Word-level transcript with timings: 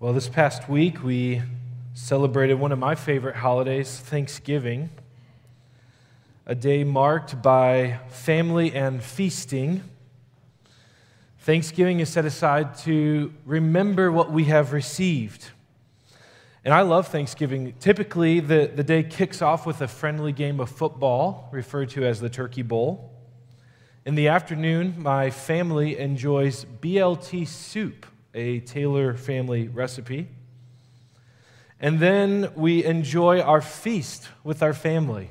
Well, 0.00 0.12
this 0.12 0.28
past 0.28 0.68
week 0.68 1.02
we 1.02 1.42
celebrated 1.92 2.54
one 2.54 2.70
of 2.70 2.78
my 2.78 2.94
favorite 2.94 3.34
holidays, 3.34 3.98
Thanksgiving, 3.98 4.90
a 6.46 6.54
day 6.54 6.84
marked 6.84 7.42
by 7.42 7.98
family 8.08 8.72
and 8.72 9.02
feasting. 9.02 9.82
Thanksgiving 11.40 11.98
is 11.98 12.10
set 12.10 12.24
aside 12.24 12.78
to 12.84 13.34
remember 13.44 14.12
what 14.12 14.30
we 14.30 14.44
have 14.44 14.72
received. 14.72 15.46
And 16.64 16.72
I 16.72 16.82
love 16.82 17.08
Thanksgiving. 17.08 17.74
Typically, 17.80 18.38
the, 18.38 18.70
the 18.72 18.84
day 18.84 19.02
kicks 19.02 19.42
off 19.42 19.66
with 19.66 19.80
a 19.80 19.88
friendly 19.88 20.30
game 20.30 20.60
of 20.60 20.70
football, 20.70 21.48
referred 21.50 21.88
to 21.90 22.06
as 22.06 22.20
the 22.20 22.30
Turkey 22.30 22.62
Bowl. 22.62 23.10
In 24.06 24.14
the 24.14 24.28
afternoon, 24.28 24.94
my 24.96 25.30
family 25.30 25.98
enjoys 25.98 26.66
BLT 26.80 27.48
soup 27.48 28.06
a 28.34 28.60
Taylor 28.60 29.14
family 29.14 29.68
recipe. 29.68 30.28
And 31.80 32.00
then 32.00 32.50
we 32.56 32.84
enjoy 32.84 33.40
our 33.40 33.60
feast 33.60 34.28
with 34.42 34.62
our 34.62 34.72
family. 34.74 35.30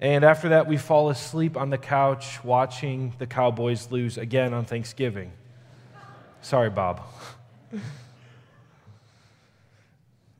And 0.00 0.24
after 0.24 0.50
that, 0.50 0.66
we 0.66 0.76
fall 0.76 1.08
asleep 1.08 1.56
on 1.56 1.70
the 1.70 1.78
couch 1.78 2.44
watching 2.44 3.14
the 3.18 3.26
Cowboys 3.26 3.90
lose 3.90 4.18
again 4.18 4.52
on 4.52 4.64
Thanksgiving. 4.64 5.32
Sorry, 6.42 6.68
Bob. 6.70 7.00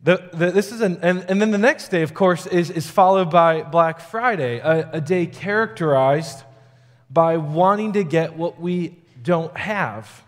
The, 0.03 0.29
the, 0.33 0.51
this 0.53 0.71
is 0.71 0.83
an, 0.83 0.99
and, 1.03 1.25
and 1.29 1.41
then 1.41 1.51
the 1.51 1.59
next 1.59 1.89
day, 1.89 2.03
of 2.03 2.15
course, 2.15 2.47
is, 2.47 2.71
is 2.71 2.89
followed 2.89 3.31
by 3.31 3.63
Black 3.63 3.99
Friday, 3.99 4.59
a, 4.59 4.91
a 4.93 5.01
day 5.01 5.27
characterized 5.27 6.45
by 7.11 7.39
wanting 7.39 7.95
to 7.95 8.05
get 8.05 8.37
what 8.37 8.61
we 8.61 8.99
don't 9.23 9.57
have. 9.57 10.23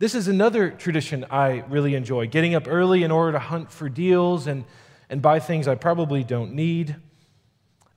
This 0.00 0.14
is 0.14 0.28
another 0.28 0.70
tradition 0.70 1.26
I 1.30 1.62
really 1.68 1.94
enjoy 1.94 2.26
getting 2.26 2.54
up 2.54 2.66
early 2.66 3.02
in 3.02 3.10
order 3.10 3.32
to 3.32 3.38
hunt 3.38 3.70
for 3.70 3.90
deals 3.90 4.46
and, 4.46 4.64
and 5.10 5.20
buy 5.20 5.40
things 5.40 5.68
I 5.68 5.74
probably 5.74 6.24
don't 6.24 6.54
need. 6.54 6.96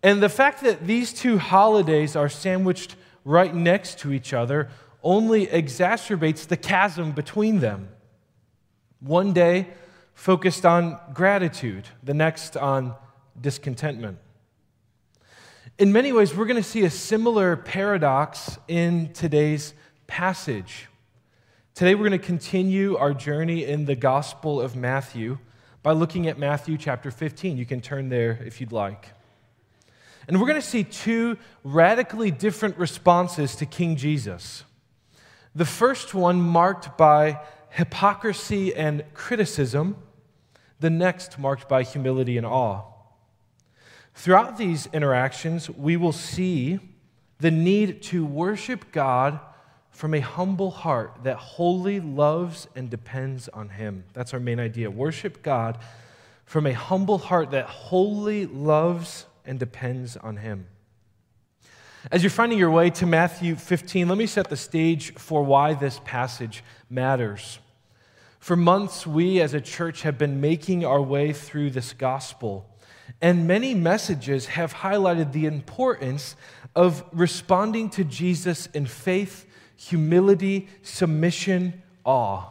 And 0.04 0.22
the 0.22 0.28
fact 0.28 0.64
that 0.64 0.86
these 0.86 1.14
two 1.14 1.38
holidays 1.38 2.18
are 2.18 2.28
sandwiched 2.28 2.98
right 3.24 3.56
next 3.56 4.00
to 4.00 4.12
each 4.12 4.34
other 4.34 4.70
only 5.02 5.48
exacerbates 5.48 6.46
the 6.46 6.58
chasm 6.58 7.14
between 7.14 7.62
them. 7.62 7.88
One 9.00 9.32
day 9.32 9.68
focused 10.14 10.66
on 10.66 11.00
gratitude, 11.14 11.88
the 12.04 12.14
next 12.14 12.58
on 12.58 12.96
discontentment. 13.40 14.18
In 15.80 15.94
many 15.94 16.12
ways, 16.12 16.36
we're 16.36 16.48
going 16.48 16.62
to 16.62 16.70
see 16.70 16.84
a 16.84 16.90
similar 16.90 17.56
paradox 17.56 18.58
in 18.68 19.14
today's 19.14 19.74
passage. 20.06 20.90
Today, 21.76 21.96
we're 21.96 22.08
going 22.08 22.12
to 22.12 22.24
continue 22.24 22.96
our 22.98 23.16
journey 23.16 23.66
in 23.66 23.86
the 23.86 23.96
Gospel 23.96 24.62
of 24.62 24.76
Matthew 24.76 25.40
by 25.82 25.94
looking 25.94 26.28
at 26.28 26.38
Matthew 26.38 26.78
chapter 26.78 27.10
15. 27.10 27.58
You 27.58 27.66
can 27.66 27.82
turn 27.82 28.10
there 28.10 28.40
if 28.46 28.62
you'd 28.62 28.72
like. 28.72 29.10
And 30.28 30.40
we're 30.40 30.46
going 30.46 30.62
to 30.62 30.68
see 30.68 30.84
two 30.84 31.36
radically 31.64 32.30
different 32.30 32.78
responses 32.78 33.56
to 33.56 33.66
King 33.66 33.96
Jesus. 33.96 34.66
The 35.56 35.66
first 35.66 36.14
one 36.14 36.40
marked 36.40 36.96
by 36.96 37.40
hypocrisy 37.72 38.76
and 38.76 39.04
criticism, 39.16 39.96
the 40.80 40.92
next 40.92 41.40
marked 41.40 41.68
by 41.68 41.82
humility 41.82 42.38
and 42.38 42.46
awe. 42.46 42.84
Throughout 44.14 44.58
these 44.58 44.86
interactions, 44.94 45.72
we 45.72 45.98
will 45.98 46.12
see 46.12 46.80
the 47.40 47.50
need 47.50 48.04
to 48.04 48.24
worship 48.24 48.92
God 48.92 49.40
from 49.94 50.16
a 50.16 50.20
humble 50.20 50.72
heart 50.72 51.20
that 51.24 51.38
wholly 51.38 52.00
loves 52.00 52.68
and 52.76 52.90
depends 52.90 53.48
on 53.50 53.70
Him. 53.70 54.04
That's 54.14 54.34
our 54.34 54.40
main 54.40 54.60
idea. 54.60 54.90
Worship 54.90 55.44
God 55.44 55.78
from 56.46 56.66
a 56.66 56.74
humble 56.74 57.20
heart 57.20 57.52
that 57.52 57.68
wholly 57.68 58.48
loves 58.48 59.28
and 59.46 59.60
depends 59.60 60.18
on 60.18 60.38
Him. 60.38 60.66
As 62.12 62.22
you're 62.22 62.32
finding 62.32 62.58
your 62.58 62.72
way 62.72 62.90
to 62.90 63.06
Matthew 63.06 63.56
15, 63.56 64.10
let 64.10 64.18
me 64.18 64.26
set 64.26 64.50
the 64.50 64.58
stage 64.58 65.14
for 65.14 65.44
why 65.44 65.74
this 65.74 66.02
passage 66.04 66.64
matters. 66.90 67.60
For 68.40 68.58
months, 68.58 69.08
we 69.08 69.40
as 69.40 69.54
a 69.54 69.62
church 69.62 70.02
have 70.02 70.18
been 70.18 70.42
making 70.42 70.84
our 70.84 71.02
way 71.02 71.32
through 71.32 71.70
this 71.70 71.94
gospel, 71.94 72.70
and 73.22 73.48
many 73.48 73.74
messages 73.74 74.48
have 74.48 74.74
highlighted 74.74 75.32
the 75.32 75.46
importance 75.46 76.36
of 76.76 77.06
responding 77.14 77.90
to 77.92 78.04
Jesus 78.04 78.68
in 78.74 78.86
faith 78.86 79.46
humility, 79.76 80.68
submission, 80.82 81.82
awe. 82.06 82.50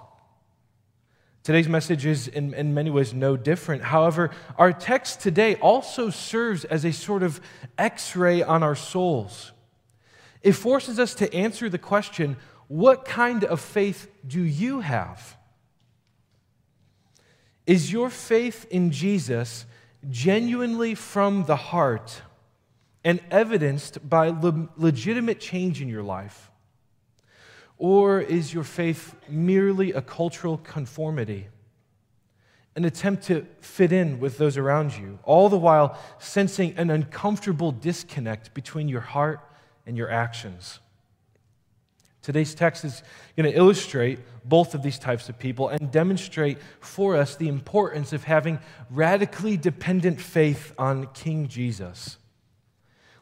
Today's 1.42 1.68
message 1.68 2.06
is 2.06 2.28
in, 2.28 2.54
in 2.54 2.72
many 2.72 2.88
ways 2.90 3.12
no 3.12 3.36
different. 3.36 3.82
However, 3.82 4.30
our 4.56 4.72
text 4.72 5.20
today 5.20 5.56
also 5.56 6.08
serves 6.08 6.64
as 6.64 6.84
a 6.84 6.92
sort 6.92 7.24
of 7.24 7.40
x 7.76 8.14
ray 8.14 8.42
on 8.42 8.62
our 8.62 8.76
souls. 8.76 9.50
It 10.42 10.52
forces 10.52 11.00
us 11.00 11.14
to 11.16 11.32
answer 11.34 11.68
the 11.68 11.78
question 11.78 12.36
what 12.68 13.04
kind 13.04 13.44
of 13.44 13.60
faith 13.60 14.08
do 14.26 14.40
you 14.40 14.80
have? 14.80 15.36
Is 17.66 17.92
your 17.92 18.08
faith 18.08 18.64
in 18.70 18.92
Jesus 18.92 19.66
genuinely 20.08 20.94
from 20.94 21.44
the 21.44 21.56
heart 21.56 22.22
and 23.04 23.20
evidenced 23.30 24.08
by 24.08 24.28
le- 24.28 24.68
legitimate 24.76 25.40
change 25.40 25.82
in 25.82 25.88
your 25.88 26.02
life? 26.04 26.51
Or 27.82 28.20
is 28.20 28.54
your 28.54 28.62
faith 28.62 29.16
merely 29.28 29.90
a 29.90 30.00
cultural 30.00 30.56
conformity? 30.56 31.48
An 32.76 32.84
attempt 32.84 33.24
to 33.24 33.44
fit 33.58 33.90
in 33.90 34.20
with 34.20 34.38
those 34.38 34.56
around 34.56 34.96
you, 34.96 35.18
all 35.24 35.48
the 35.48 35.58
while 35.58 35.98
sensing 36.20 36.78
an 36.78 36.90
uncomfortable 36.90 37.72
disconnect 37.72 38.54
between 38.54 38.88
your 38.88 39.00
heart 39.00 39.40
and 39.84 39.96
your 39.96 40.08
actions. 40.08 40.78
Today's 42.22 42.54
text 42.54 42.84
is 42.84 43.02
going 43.36 43.50
to 43.50 43.58
illustrate 43.58 44.20
both 44.44 44.76
of 44.76 44.84
these 44.84 45.00
types 45.00 45.28
of 45.28 45.36
people 45.40 45.68
and 45.68 45.90
demonstrate 45.90 46.58
for 46.78 47.16
us 47.16 47.34
the 47.34 47.48
importance 47.48 48.12
of 48.12 48.22
having 48.22 48.60
radically 48.90 49.56
dependent 49.56 50.20
faith 50.20 50.72
on 50.78 51.08
King 51.14 51.48
Jesus. 51.48 52.16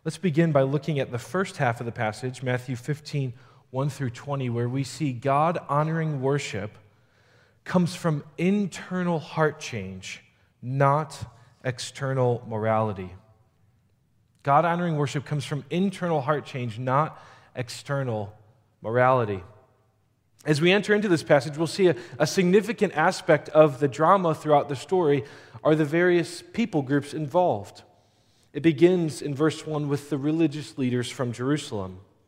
Let's 0.05 0.19
begin 0.19 0.53
by 0.53 0.63
looking 0.63 1.01
at 1.01 1.13
the 1.13 1.19
first 1.19 1.57
half 1.57 1.81
of 1.81 1.87
the 1.87 1.93
passage, 1.93 2.43
Matthew 2.43 2.77
15 2.77 3.33
1 3.71 3.91
through 3.91 4.11
20, 4.11 4.51
where 4.51 4.69
we 4.69 4.83
see 4.83 5.13
God 5.13 5.59
honoring 5.69 6.21
worship 6.21 6.77
comes 7.65 7.95
from 7.95 8.25
internal 8.37 9.19
heart 9.19 9.61
change, 9.61 10.23
not 10.61 11.17
external 11.65 12.45
morality. 12.49 13.11
God 14.43 14.65
honoring 14.65 14.97
worship 14.97 15.25
comes 15.25 15.45
from 15.45 15.65
internal 15.71 16.21
heart 16.21 16.47
change, 16.47 16.79
not 16.79 17.23
external 17.55 18.33
morality. 18.83 19.43
As 20.47 20.61
we 20.61 20.73
enter 20.73 20.95
into 20.95 21.09
this 21.09 21.23
passage, 21.23 21.59
we'll 21.59 21.67
see 21.67 21.89
a, 21.89 21.97
a, 22.19 22.27
significant 22.27 22.95
aspect 22.95 23.51
of 23.51 23.79
the 23.79 23.89
drama 23.89 24.35
throughout 24.35 24.71
the 24.71 24.77
story 24.77 25.25
are 25.63 25.75
the 25.75 25.85
various 25.85 26.43
people 26.43 26.81
groups 26.81 27.13
involved. 27.13 27.83
It 28.55 28.63
begins 28.63 29.21
in 29.21 29.35
verse 29.35 29.67
1 29.67 29.89
with 29.89 30.09
the 30.09 30.17
religious 30.17 30.79
leaders 30.79 31.11
from 31.11 31.33
Jerusalem. 31.33 32.01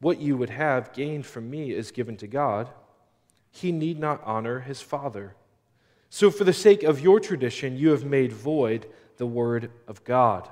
what 0.00 0.20
you 0.20 0.36
would 0.36 0.50
have 0.50 0.92
gained 0.92 1.26
from 1.26 1.50
me 1.50 1.72
is 1.72 1.90
given 1.90 2.16
to 2.18 2.26
God. 2.26 2.68
He 3.50 3.72
need 3.72 3.98
not 3.98 4.22
honor 4.24 4.60
his 4.60 4.80
father. 4.82 5.34
So, 6.10 6.30
for 6.30 6.44
the 6.44 6.52
sake 6.52 6.82
of 6.82 7.00
your 7.00 7.20
tradition, 7.20 7.76
you 7.76 7.90
have 7.90 8.04
made 8.04 8.32
void 8.32 8.86
the 9.16 9.26
word 9.26 9.70
of 9.88 10.04
God. 10.04 10.48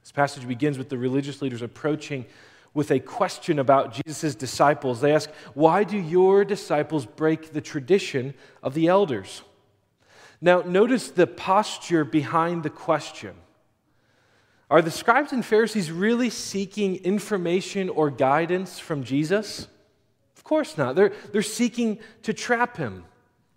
This 0.00 0.12
passage 0.12 0.46
begins 0.46 0.78
with 0.78 0.88
the 0.88 0.98
religious 0.98 1.40
leaders 1.42 1.62
approaching 1.62 2.26
with 2.74 2.90
a 2.90 3.00
question 3.00 3.58
about 3.58 4.02
Jesus' 4.04 4.34
disciples. 4.34 5.00
They 5.00 5.14
ask, 5.14 5.30
Why 5.54 5.84
do 5.84 5.98
your 5.98 6.44
disciples 6.44 7.06
break 7.06 7.52
the 7.52 7.60
tradition 7.60 8.34
of 8.62 8.74
the 8.74 8.88
elders? 8.88 9.42
Now, 10.40 10.62
notice 10.62 11.08
the 11.08 11.26
posture 11.26 12.04
behind 12.04 12.62
the 12.62 12.70
question. 12.70 13.34
Are 14.72 14.80
the 14.80 14.90
scribes 14.90 15.34
and 15.34 15.44
Pharisees 15.44 15.92
really 15.92 16.30
seeking 16.30 16.96
information 17.04 17.90
or 17.90 18.08
guidance 18.08 18.78
from 18.78 19.04
Jesus? 19.04 19.68
Of 20.34 20.44
course 20.44 20.78
not. 20.78 20.96
They're, 20.96 21.12
they're 21.30 21.42
seeking 21.42 21.98
to 22.22 22.32
trap 22.32 22.78
him. 22.78 23.04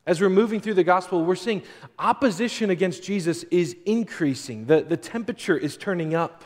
As 0.05 0.19
we're 0.19 0.29
moving 0.29 0.59
through 0.59 0.73
the 0.73 0.83
gospel, 0.83 1.23
we're 1.23 1.35
seeing 1.35 1.63
opposition 1.97 2.69
against 2.69 3.01
Jesus 3.01 3.43
is 3.43 3.77
increasing. 3.85 4.65
The, 4.65 4.81
the 4.81 4.97
temperature 4.97 5.55
is 5.55 5.77
turning 5.77 6.13
up. 6.13 6.43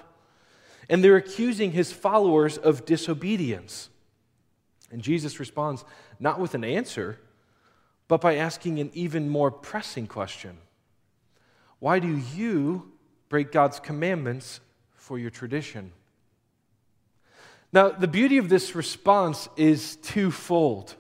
And 0.88 1.04
they're 1.04 1.18
accusing 1.18 1.72
his 1.72 1.92
followers 1.92 2.60
of 2.60 2.86
disobedience. 2.86 3.90
And 4.92 5.02
Jesus 5.02 5.40
responds 5.40 5.84
not 6.20 6.40
with 6.40 6.54
an 6.54 6.64
answer, 6.64 7.20
but 8.08 8.22
by 8.22 8.36
asking 8.36 8.80
an 8.80 8.92
even 8.94 9.30
more 9.30 9.50
pressing 9.50 10.06
question 10.06 10.60
Why 11.80 11.98
do 11.98 12.22
you 12.36 12.92
break 13.30 13.52
God's 13.52 13.80
commandments 13.80 14.60
for 14.96 15.18
your 15.18 15.30
tradition? 15.30 15.92
Now, 17.72 17.90
the 17.90 18.08
beauty 18.08 18.38
of 18.38 18.50
this 18.50 18.76
response 18.76 19.48
is 19.56 19.96
twofold. 19.98 20.96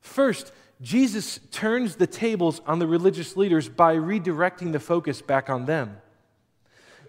First, 0.00 0.52
Jesus 0.82 1.40
turns 1.50 1.96
the 1.96 2.06
tables 2.06 2.60
on 2.66 2.78
the 2.78 2.86
religious 2.86 3.36
leaders 3.36 3.68
by 3.70 3.96
redirecting 3.96 4.72
the 4.72 4.80
focus 4.80 5.22
back 5.22 5.48
on 5.48 5.64
them. 5.64 5.96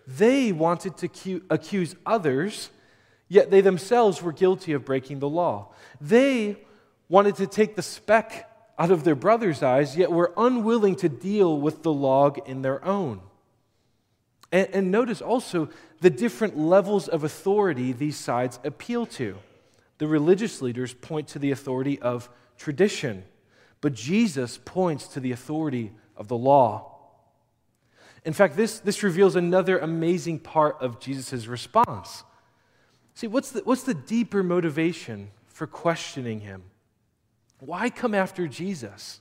They 0.07 0.51
wanted 0.51 0.95
to 0.97 1.41
accuse 1.49 1.95
others, 2.05 2.69
yet 3.27 3.51
they 3.51 3.61
themselves 3.61 4.21
were 4.21 4.31
guilty 4.31 4.71
of 4.71 4.85
breaking 4.85 5.19
the 5.19 5.27
law. 5.27 5.73
They 5.99 6.57
wanted 7.09 7.35
to 7.35 7.47
take 7.47 7.75
the 7.75 7.81
speck 7.81 8.49
out 8.77 8.91
of 8.91 9.03
their 9.03 9.15
brother's 9.15 9.63
eyes, 9.63 9.97
yet 9.97 10.11
were 10.11 10.33
unwilling 10.37 10.95
to 10.97 11.09
deal 11.09 11.59
with 11.59 11.83
the 11.83 11.93
log 11.93 12.39
in 12.47 12.61
their 12.61 12.83
own. 12.85 13.19
And, 14.55 14.69
and 14.71 14.89
notice 14.89 15.21
also 15.21 15.67
the 15.99 16.09
different 16.09 16.57
levels 16.57 17.09
of 17.09 17.25
authority 17.25 17.91
these 17.91 18.15
sides 18.15 18.57
appeal 18.63 19.05
to. 19.07 19.37
The 19.97 20.07
religious 20.07 20.61
leaders 20.61 20.93
point 20.93 21.27
to 21.29 21.39
the 21.39 21.51
authority 21.51 21.99
of 21.99 22.29
tradition, 22.57 23.25
but 23.81 23.93
Jesus 23.93 24.57
points 24.63 25.09
to 25.09 25.19
the 25.19 25.33
authority 25.33 25.91
of 26.15 26.29
the 26.29 26.37
law. 26.37 26.95
In 28.23 28.31
fact, 28.31 28.55
this, 28.55 28.79
this 28.79 29.03
reveals 29.03 29.35
another 29.35 29.77
amazing 29.77 30.39
part 30.39 30.77
of 30.79 31.01
Jesus' 31.01 31.47
response. 31.47 32.23
See, 33.13 33.27
what's 33.27 33.51
the, 33.51 33.59
what's 33.65 33.83
the 33.83 33.93
deeper 33.93 34.41
motivation 34.41 35.31
for 35.47 35.67
questioning 35.67 36.39
him? 36.39 36.63
Why 37.59 37.89
come 37.89 38.15
after 38.15 38.47
Jesus? 38.47 39.19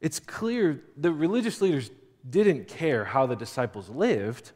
It's 0.00 0.18
clear 0.18 0.82
the 0.96 1.12
religious 1.12 1.60
leaders 1.60 1.92
didn't 2.28 2.68
care 2.68 3.04
how 3.04 3.26
the 3.26 3.36
disciples 3.36 3.88
lived. 3.88 4.52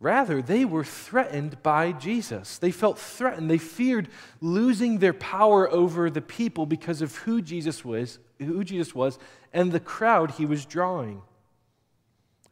Rather, 0.00 0.40
they 0.40 0.64
were 0.64 0.84
threatened 0.84 1.62
by 1.62 1.90
Jesus. 1.92 2.58
They 2.58 2.70
felt 2.70 2.98
threatened. 2.98 3.50
They 3.50 3.58
feared 3.58 4.08
losing 4.40 4.98
their 4.98 5.12
power 5.12 5.70
over 5.70 6.08
the 6.08 6.20
people 6.20 6.66
because 6.66 7.02
of 7.02 7.16
who 7.16 7.42
Jesus 7.42 7.84
was, 7.84 8.18
who 8.38 8.62
Jesus 8.62 8.94
was, 8.94 9.18
and 9.52 9.72
the 9.72 9.80
crowd 9.80 10.32
he 10.32 10.46
was 10.46 10.64
drawing. 10.64 11.22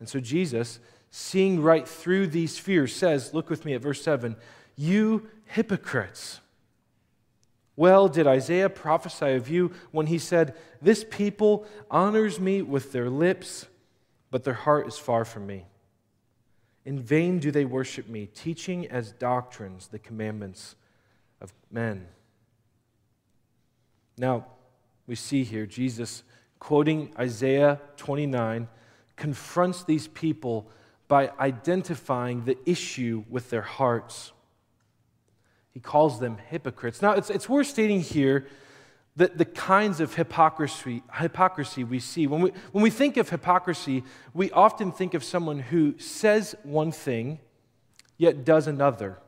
And 0.01 0.09
so 0.09 0.19
Jesus, 0.19 0.81
seeing 1.11 1.63
right 1.63 1.87
through 1.87 2.29
these 2.29 2.59
fears, 2.59 2.95
says, 2.95 3.33
look 3.33 3.49
with 3.49 3.65
me 3.65 3.75
at 3.75 3.81
verse 3.81 4.03
7, 4.03 4.37
you 4.75 5.29
hypocrites. 5.45 6.41
Well, 7.77 8.09
did 8.09 8.27
Isaiah 8.27 8.71
prophesy 8.71 9.33
of 9.35 9.49
you 9.49 9.71
when 9.93 10.07
he 10.07 10.19
said, 10.19 10.55
This 10.81 11.05
people 11.09 11.67
honors 11.91 12.41
me 12.41 12.63
with 12.63 12.93
their 12.93 13.11
lips, 13.11 13.67
but 14.31 14.45
their 14.45 14.55
heart 14.55 14.87
is 14.87 14.99
far 14.99 15.25
from 15.25 15.47
me? 15.47 15.67
In 16.85 17.01
vain 17.01 17.39
do 17.39 17.51
they 17.51 17.65
worship 17.65 18.09
me, 18.09 18.27
teaching 18.27 18.87
as 18.87 19.13
doctrines 19.13 19.89
the 19.89 19.99
commandments 19.99 20.77
of 21.41 21.53
men. 21.71 22.07
Now, 24.17 24.47
we 25.07 25.15
see 25.15 25.45
here 25.45 25.67
Jesus 25.67 26.23
quoting 26.59 27.13
Isaiah 27.19 27.81
29 27.97 28.69
confronts 29.17 29.85
these 29.85 30.09
people 30.09 30.69
by 31.09 31.31
identifying 31.39 32.45
the 32.45 32.59
issue 32.67 33.25
with 33.29 33.51
their 33.51 33.63
hearts. 33.63 34.33
He 35.73 35.81
calls 35.81 36.21
them 36.21 36.39
hypocrites. 36.49 37.03
Now, 37.03 37.13
it's, 37.13 37.31
it's 37.31 37.49
worth 37.49 37.67
stating 37.67 38.01
here 38.01 38.47
that 39.17 39.39
the 39.39 39.45
kinds 39.45 40.01
of 40.01 40.15
hypocrisy, 40.15 41.03
hypocrisy 41.15 41.85
we 41.85 41.99
see. 41.99 42.27
When 42.27 42.43
we, 42.43 42.53
when 42.73 42.83
we 42.83 42.91
think 42.91 43.17
of 43.17 43.31
hypocrisy, 43.31 44.05
we 44.35 44.51
often 44.51 44.93
think 44.93 45.15
of 45.15 45.25
someone 45.25 45.59
who 45.59 45.99
says 45.99 46.55
one 46.63 46.93
thing, 46.93 47.41
yet 48.19 48.45
does 48.45 48.67
another. 48.67 49.19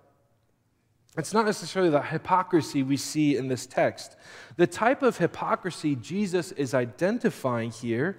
It's 1.17 1.33
not 1.33 1.47
necessarily 1.47 1.91
the 1.91 2.03
hypocrisy 2.03 2.83
we 2.83 2.97
see 2.97 3.37
in 3.37 3.49
this 3.49 3.67
text. 3.67 4.15
The 4.57 4.67
type 4.67 5.03
of 5.03 5.19
hypocrisy 5.19 5.97
Jesus 5.97 6.53
is 6.53 6.75
identifying 6.75 7.71
here 7.71 8.19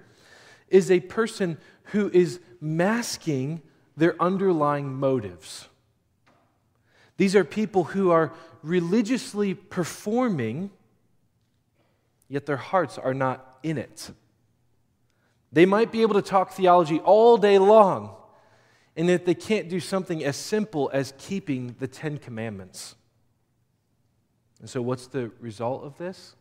is 0.68 0.90
a 0.90 1.00
person 1.00 1.56
who 1.84 2.10
is 2.12 2.40
masking 2.60 3.62
their 3.96 4.20
underlying 4.20 4.92
motives. 4.92 5.68
These 7.16 7.36
are 7.36 7.44
people 7.44 7.84
who 7.84 8.10
are 8.10 8.32
religiously 8.62 9.54
performing, 9.54 10.70
yet 12.30 12.46
their 12.46 12.56
hearts 12.56 12.96
are 12.96 13.12
not 13.12 13.58
in 13.62 13.76
it. 13.76 14.10
They 15.52 15.66
might 15.66 15.92
be 15.92 16.00
able 16.00 16.14
to 16.14 16.22
talk 16.22 16.52
theology 16.52 17.00
all 17.00 17.36
day 17.36 17.58
long, 17.58 18.14
and 18.96 19.08
yet 19.08 19.26
they 19.26 19.34
can't 19.34 19.68
do 19.68 19.80
something 19.80 20.24
as 20.24 20.36
simple 20.36 20.88
as 20.94 21.12
keeping 21.18 21.74
the 21.80 21.88
Ten 21.88 22.16
Commandments. 22.16 22.94
And 24.60 24.70
so, 24.70 24.80
what's 24.80 25.08
the 25.08 25.32
result 25.40 25.82
of 25.84 25.98
this? 25.98 26.36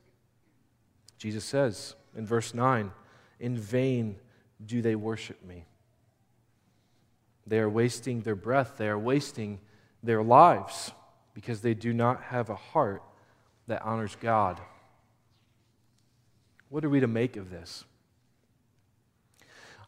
Jesus 1.17 1.43
says 1.43 1.95
in 2.15 2.25
verse 2.25 2.53
9, 2.53 2.91
In 3.39 3.57
vain 3.57 4.17
do 4.63 4.81
they 4.81 4.95
worship 4.95 5.43
me. 5.43 5.65
They 7.47 7.59
are 7.59 7.69
wasting 7.69 8.21
their 8.21 8.35
breath, 8.35 8.75
they 8.77 8.87
are 8.87 8.99
wasting 8.99 9.59
their 10.03 10.21
lives 10.21 10.91
because 11.33 11.61
they 11.61 11.73
do 11.73 11.93
not 11.93 12.21
have 12.23 12.49
a 12.49 12.55
heart 12.55 13.01
that 13.67 13.81
honors 13.81 14.15
God. 14.19 14.59
What 16.69 16.85
are 16.85 16.89
we 16.89 16.99
to 16.99 17.07
make 17.07 17.35
of 17.35 17.49
this? 17.49 17.83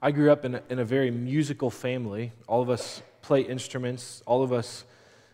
I 0.02 0.10
grew 0.10 0.32
up 0.32 0.46
in 0.46 0.56
a, 0.56 0.64
in 0.70 0.80
a 0.80 0.86
very 0.86 1.12
musical 1.12 1.70
family. 1.70 2.32
All 2.48 2.64
of 2.64 2.72
us 2.72 3.04
play 3.22 3.42
instruments, 3.42 4.24
all 4.26 4.42
of 4.42 4.52
us 4.52 4.84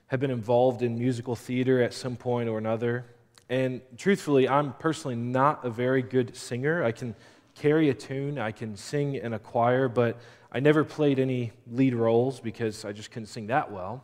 have 0.07 0.19
been 0.19 0.31
involved 0.31 0.81
in 0.81 0.99
musical 0.99 1.38
theater 1.38 1.81
at 1.81 1.94
some 1.94 2.17
point 2.17 2.49
or 2.49 2.57
another. 2.57 3.05
And 3.49 3.79
truthfully, 3.97 4.49
I'm 4.49 4.73
personally 4.73 5.15
not 5.15 5.63
a 5.63 5.69
very 5.69 6.01
good 6.01 6.35
singer. 6.35 6.83
I 6.83 6.91
can 6.91 7.15
carry 7.55 7.89
a 7.89 7.94
tune, 7.94 8.38
I 8.38 8.51
can 8.51 8.75
sing 8.75 9.16
in 9.16 9.31
a 9.31 9.39
choir, 9.39 9.87
but 9.87 10.19
I 10.51 10.59
never 10.59 10.83
played 10.83 11.18
any 11.18 11.54
lead 11.71 11.95
roles 11.95 12.42
because 12.42 12.83
I 12.83 12.92
just 12.92 13.09
couldn't 13.09 13.27
sing 13.27 13.47
that 13.47 13.71
well. 13.71 14.04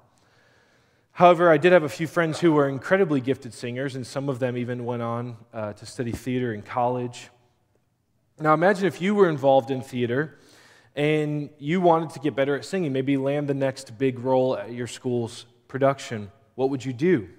However, 1.13 1.51
I 1.51 1.57
did 1.57 1.73
have 1.73 1.83
a 1.83 1.89
few 1.89 2.07
friends 2.07 2.39
who 2.39 2.53
were 2.53 2.67
incredibly 2.67 3.21
gifted 3.21 3.53
singers, 3.53 3.95
and 3.95 4.05
some 4.05 4.29
of 4.29 4.39
them 4.39 4.57
even 4.57 4.83
went 4.83 5.03
on 5.03 5.37
uh, 5.53 5.73
to 5.73 5.85
study 5.85 6.11
theater 6.11 6.55
in 6.55 6.63
college. 6.63 7.29
Now, 8.39 8.55
imagine 8.55 8.87
if 8.87 8.99
you 8.99 9.13
were 9.13 9.29
involved 9.29 9.69
in 9.69 9.81
theater 9.81 10.39
and 10.95 11.51
you 11.59 11.81
wanted 11.81 12.09
to 12.11 12.19
get 12.19 12.35
better 12.35 12.55
at 12.55 12.65
singing, 12.65 12.91
maybe 12.91 13.15
land 13.15 13.47
the 13.47 13.53
next 13.53 13.95
big 13.99 14.19
role 14.19 14.57
at 14.57 14.71
your 14.71 14.87
school's 14.87 15.45
production. 15.67 16.31
What 16.55 16.71
would 16.71 16.83
you 16.83 16.93
do? 16.93 17.29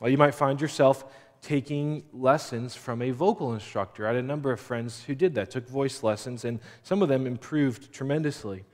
Well, 0.00 0.08
you 0.08 0.16
might 0.16 0.36
find 0.36 0.60
yourself 0.60 1.04
taking 1.42 2.04
lessons 2.12 2.76
from 2.76 3.02
a 3.02 3.10
vocal 3.10 3.54
instructor. 3.54 4.06
I 4.06 4.10
had 4.10 4.16
a 4.16 4.26
number 4.26 4.52
of 4.52 4.60
friends 4.60 5.02
who 5.04 5.16
did 5.16 5.34
that, 5.34 5.50
took 5.50 5.68
voice 5.68 6.04
lessons, 6.04 6.44
and 6.44 6.60
some 6.84 7.02
of 7.02 7.08
them 7.08 7.26
improved 7.26 7.92
tremendously. 7.92 8.64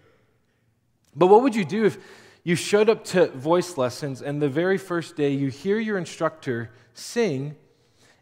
But 1.17 1.29
what 1.29 1.43
would 1.43 1.55
you 1.55 1.65
do 1.65 1.87
if 1.87 1.99
you 2.45 2.55
showed 2.55 2.91
up 2.91 3.05
to 3.05 3.29
voice 3.29 3.79
lessons, 3.79 4.21
and 4.21 4.41
the 4.41 4.51
very 4.51 4.77
first 4.77 5.17
day 5.17 5.31
you 5.31 5.49
hear 5.49 5.79
your 5.79 5.97
instructor 5.97 6.71
sing, 6.93 7.57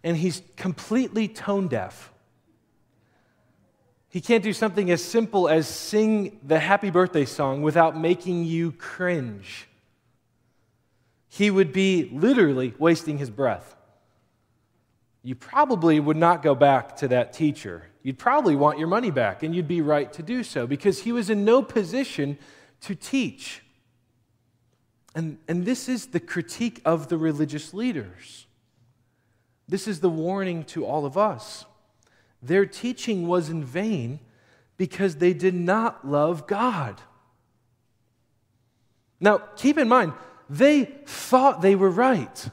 and 0.04 0.16
he's 0.16 0.42
completely 0.56 1.26
tone 1.26 1.66
deaf. 1.66 2.12
He 4.08 4.20
can't 4.20 4.44
do 4.44 4.52
something 4.52 4.90
as 4.90 5.02
simple 5.02 5.48
as 5.48 5.66
sing 5.66 6.38
the 6.44 6.60
happy 6.60 6.90
birthday 6.90 7.24
song 7.24 7.62
without 7.62 7.98
making 7.98 8.44
you 8.44 8.70
cringe. 8.72 9.66
He 11.28 11.50
would 11.50 11.72
be 11.72 12.10
literally 12.12 12.74
wasting 12.78 13.18
his 13.18 13.30
breath. 13.30 13.74
You 15.24 15.34
probably 15.34 15.98
would 15.98 16.16
not 16.16 16.42
go 16.42 16.54
back 16.54 16.96
to 16.96 17.08
that 17.08 17.32
teacher. 17.32 17.86
You'd 18.02 18.18
probably 18.18 18.54
want 18.54 18.78
your 18.78 18.88
money 18.88 19.10
back, 19.10 19.42
and 19.42 19.54
you'd 19.54 19.66
be 19.66 19.80
right 19.80 20.12
to 20.12 20.22
do 20.22 20.44
so 20.44 20.66
because 20.66 21.02
he 21.02 21.10
was 21.10 21.30
in 21.30 21.44
no 21.44 21.62
position 21.62 22.38
to 22.82 22.94
teach. 22.94 23.61
And, 25.14 25.38
and 25.46 25.64
this 25.64 25.88
is 25.88 26.06
the 26.06 26.20
critique 26.20 26.80
of 26.84 27.08
the 27.08 27.18
religious 27.18 27.74
leaders. 27.74 28.46
This 29.68 29.86
is 29.86 30.00
the 30.00 30.08
warning 30.08 30.64
to 30.64 30.84
all 30.84 31.04
of 31.04 31.18
us. 31.18 31.64
Their 32.42 32.66
teaching 32.66 33.28
was 33.28 33.48
in 33.48 33.64
vain 33.64 34.20
because 34.76 35.16
they 35.16 35.32
did 35.32 35.54
not 35.54 36.06
love 36.08 36.46
God. 36.46 37.00
Now, 39.20 39.38
keep 39.56 39.78
in 39.78 39.88
mind, 39.88 40.12
they 40.50 40.84
thought 41.06 41.62
they 41.62 41.76
were 41.76 41.90
right. 41.90 42.48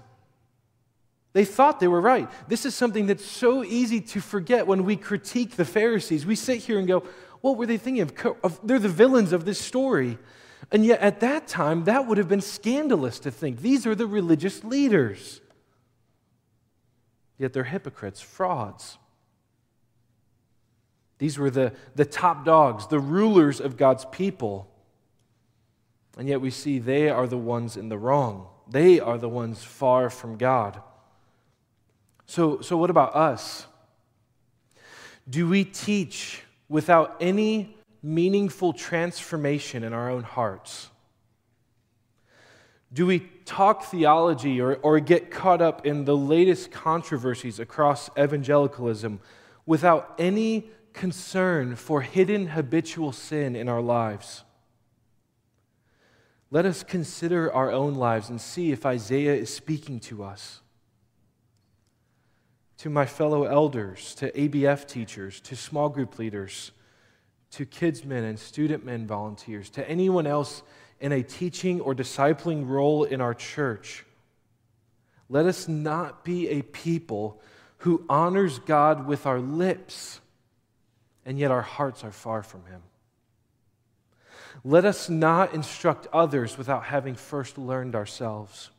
They 1.34 1.46
thought 1.46 1.80
they 1.80 1.88
were 1.88 2.02
right. 2.02 2.30
This 2.48 2.66
is 2.66 2.76
something 2.76 3.08
that's 3.08 3.26
so 3.26 3.64
easy 3.64 4.02
to 4.02 4.20
forget 4.22 4.68
when 4.68 4.84
we 4.84 4.96
critique 4.96 5.56
the 5.56 5.66
Pharisees. 5.66 6.26
We 6.26 6.36
sit 6.36 6.60
here 6.60 6.78
and 6.78 6.88
go, 6.88 7.04
what 7.42 7.58
were 7.58 7.66
they 7.66 7.78
thinking 7.78 8.04
of? 8.04 8.60
They're 8.64 8.80
the 8.80 8.90
villains 8.90 9.34
of 9.34 9.46
this 9.46 9.60
story. 9.60 10.18
And 10.72 10.86
yet, 10.86 11.00
at 11.00 11.20
that 11.22 11.48
time, 11.48 11.86
that 11.86 12.08
would 12.08 12.18
have 12.18 12.28
been 12.28 12.42
scandalous 12.42 13.20
to 13.20 13.32
think. 13.32 13.62
These 13.62 13.88
are 13.88 13.96
the 13.96 14.08
religious 14.08 14.64
leaders. 14.64 15.42
Yet 17.38 17.54
they're 17.54 17.64
hypocrites, 17.64 18.20
frauds. 18.20 18.98
These 21.18 21.38
were 21.38 21.50
the, 21.50 21.74
the 21.96 22.06
top 22.06 22.46
dogs, 22.46 22.88
the 22.88 23.00
rulers 23.00 23.60
of 23.60 23.78
God's 23.78 24.06
people. 24.06 24.70
And 26.18 26.28
yet 26.28 26.42
we 26.42 26.50
see 26.50 26.80
they 26.80 27.10
are 27.10 27.28
the 27.28 27.38
ones 27.38 27.78
in 27.78 27.90
the 27.90 27.98
wrong. 27.98 28.48
They 28.70 29.00
are 29.00 29.18
the 29.18 29.30
ones 29.30 29.64
far 29.64 30.10
from 30.10 30.38
God. 30.38 30.82
So, 32.26 32.62
so 32.62 32.78
what 32.78 32.90
about 32.90 33.16
us? 33.16 33.66
Do 35.30 35.48
we 35.48 35.64
teach 35.64 36.44
without 36.68 37.16
any 37.20 37.76
meaningful 38.02 38.74
transformation 38.74 39.84
in 39.84 39.94
our 39.94 40.10
own 40.10 40.24
hearts? 40.24 40.90
Do 42.92 43.06
we 43.06 43.20
talk 43.46 43.84
theology 43.84 44.60
or, 44.60 44.76
or 44.76 45.00
get 45.00 45.30
caught 45.30 45.62
up 45.62 45.86
in 45.86 46.06
the 46.06 46.18
latest 46.18 46.72
controversies 46.72 47.60
across 47.60 48.10
evangelicalism 48.18 49.20
without 49.66 50.16
any 50.18 50.72
concern 50.94 51.76
for 51.76 52.02
hidden 52.02 52.48
habitual 52.48 53.12
sin 53.12 53.56
in 53.56 53.70
our 53.70 53.82
lives? 53.82 54.44
Let 56.52 56.66
us 56.66 56.82
consider 56.82 57.54
our 57.54 57.72
own 57.72 57.94
lives 57.94 58.30
and 58.30 58.42
see 58.42 58.72
if 58.72 58.86
Isaiah 58.86 59.36
is 59.36 59.54
speaking 59.54 60.00
to 60.02 60.24
us. 60.24 60.62
To 62.80 62.90
my 62.90 63.06
fellow 63.06 63.44
elders, 63.44 64.16
to 64.16 64.32
ABF 64.32 64.88
teachers, 64.88 65.42
to 65.42 65.56
small 65.56 65.90
group 65.90 66.18
leaders, 66.18 66.72
to 67.52 67.66
kidsmen 67.66 68.24
and 68.24 68.40
student 68.40 68.86
men 68.86 69.08
volunteers, 69.08 69.70
to 69.72 69.90
anyone 69.90 70.28
else 70.28 70.62
in 71.00 71.12
a 71.12 71.24
teaching 71.24 71.82
or 71.82 71.96
discipling 71.96 72.68
role 72.68 73.04
in 73.04 73.22
our 73.22 73.34
church. 73.34 74.06
Let 75.30 75.46
us 75.46 75.68
not 75.68 76.24
be 76.24 76.50
a 76.50 76.62
people 76.62 77.42
who 77.80 78.06
honors 78.10 78.60
God 78.60 79.08
with 79.08 79.26
our 79.26 79.40
lips, 79.40 80.20
and 81.26 81.40
yet 81.40 81.52
our 81.52 81.62
hearts 81.62 82.04
are 82.04 82.12
far 82.12 82.44
from 82.44 82.66
Him. 82.66 82.82
Let 84.64 84.86
us 84.86 85.10
not 85.10 85.54
instruct 85.54 86.08
others 86.12 86.58
without 86.58 86.86
having 86.86 87.16
first 87.16 87.58
learned 87.58 87.96
ourselves. 87.96 88.72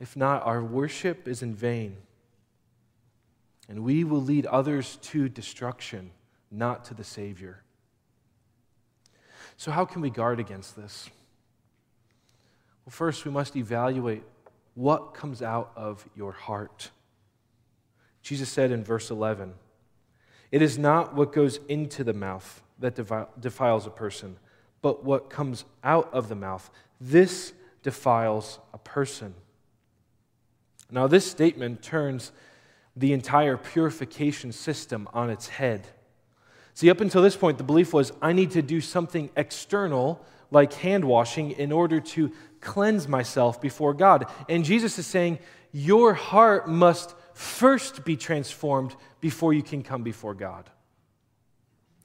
If 0.00 0.16
not, 0.16 0.46
our 0.46 0.62
worship 0.62 1.26
is 1.26 1.42
in 1.42 1.54
vain, 1.54 1.96
and 3.68 3.82
we 3.82 4.04
will 4.04 4.22
lead 4.22 4.46
others 4.46 4.96
to 5.02 5.28
destruction 5.28 6.12
not 6.50 6.84
to 6.86 6.94
the 6.94 7.04
Savior. 7.04 7.62
So, 9.56 9.70
how 9.70 9.84
can 9.84 10.00
we 10.00 10.10
guard 10.10 10.40
against 10.40 10.76
this? 10.76 11.10
Well, 12.84 12.92
first, 12.92 13.24
we 13.24 13.30
must 13.30 13.56
evaluate 13.56 14.22
what 14.74 15.14
comes 15.14 15.42
out 15.42 15.72
of 15.76 16.08
your 16.16 16.32
heart. 16.32 16.90
Jesus 18.22 18.48
said 18.48 18.70
in 18.70 18.84
verse 18.84 19.10
11, 19.10 19.54
It 20.50 20.62
is 20.62 20.78
not 20.78 21.14
what 21.14 21.32
goes 21.32 21.60
into 21.68 22.04
the 22.04 22.14
mouth 22.14 22.62
that 22.78 22.94
defiles 23.38 23.86
a 23.86 23.90
person, 23.90 24.36
but 24.82 25.04
what 25.04 25.28
comes 25.30 25.64
out 25.84 26.12
of 26.12 26.28
the 26.28 26.34
mouth. 26.34 26.70
This 27.00 27.52
defiles 27.82 28.58
a 28.72 28.78
person. 28.78 29.34
Now, 30.90 31.06
this 31.06 31.30
statement 31.30 31.82
turns 31.82 32.32
the 32.96 33.12
entire 33.12 33.56
purification 33.56 34.52
system 34.52 35.08
on 35.12 35.30
its 35.30 35.48
head. 35.48 35.86
See, 36.80 36.88
up 36.88 37.02
until 37.02 37.20
this 37.20 37.36
point, 37.36 37.58
the 37.58 37.64
belief 37.64 37.92
was 37.92 38.10
I 38.22 38.32
need 38.32 38.52
to 38.52 38.62
do 38.62 38.80
something 38.80 39.28
external, 39.36 40.24
like 40.50 40.72
hand 40.72 41.04
washing, 41.04 41.50
in 41.50 41.72
order 41.72 42.00
to 42.00 42.32
cleanse 42.62 43.06
myself 43.06 43.60
before 43.60 43.92
God. 43.92 44.24
And 44.48 44.64
Jesus 44.64 44.98
is 44.98 45.06
saying, 45.06 45.40
Your 45.72 46.14
heart 46.14 46.70
must 46.70 47.14
first 47.34 48.02
be 48.02 48.16
transformed 48.16 48.96
before 49.20 49.52
you 49.52 49.62
can 49.62 49.82
come 49.82 50.02
before 50.02 50.32
God. 50.32 50.70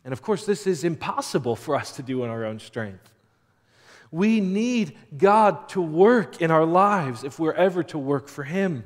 And 0.03 0.11
of 0.11 0.21
course, 0.21 0.45
this 0.45 0.67
is 0.67 0.83
impossible 0.83 1.55
for 1.55 1.77
us 1.77 1.95
to 1.95 2.03
do 2.03 2.25
in 2.25 2.29
our 2.29 2.43
own 2.43 2.59
strength. 2.59 3.09
We 4.11 4.41
need 4.41 4.97
God 5.17 5.69
to 5.69 5.79
work 5.79 6.41
in 6.41 6.51
our 6.51 6.65
lives 6.65 7.23
if 7.23 7.39
we're 7.39 7.53
ever 7.53 7.81
to 7.83 7.97
work 7.97 8.27
for 8.27 8.43
Him. 8.43 8.85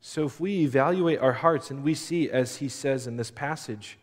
So 0.00 0.24
if 0.24 0.40
we 0.40 0.60
evaluate 0.60 1.18
our 1.18 1.32
hearts 1.32 1.70
and 1.70 1.82
we 1.82 1.94
see, 1.94 2.30
as 2.30 2.56
he 2.56 2.68
says 2.68 3.06
in 3.06 3.16
this 3.16 3.30
passage, 3.30 3.98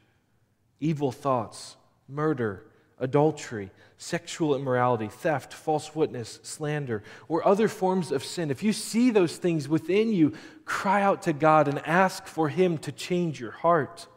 evil 0.80 1.12
thoughts, 1.12 1.78
murder, 2.08 2.66
adultery, 3.00 3.72
sexual 3.98 4.56
immorality, 4.56 5.08
theft, 5.08 5.54
false 5.54 5.96
witness, 5.96 6.40
slander, 6.44 7.04
or 7.28 7.48
other 7.48 7.68
forms 7.68 8.12
of 8.12 8.24
sin, 8.24 8.52
if 8.52 8.62
you 8.62 8.74
see 8.74 9.10
those 9.10 9.38
things 9.38 9.70
within 9.70 10.12
you, 10.12 10.34
cry 10.66 11.02
out 11.02 11.22
to 11.24 11.34
God 11.34 11.68
and 11.68 11.80
ask 11.86 12.26
for 12.26 12.50
Him 12.50 12.78
to 12.80 12.92
change 12.92 13.40
your 13.40 13.52
heart. 13.52 14.08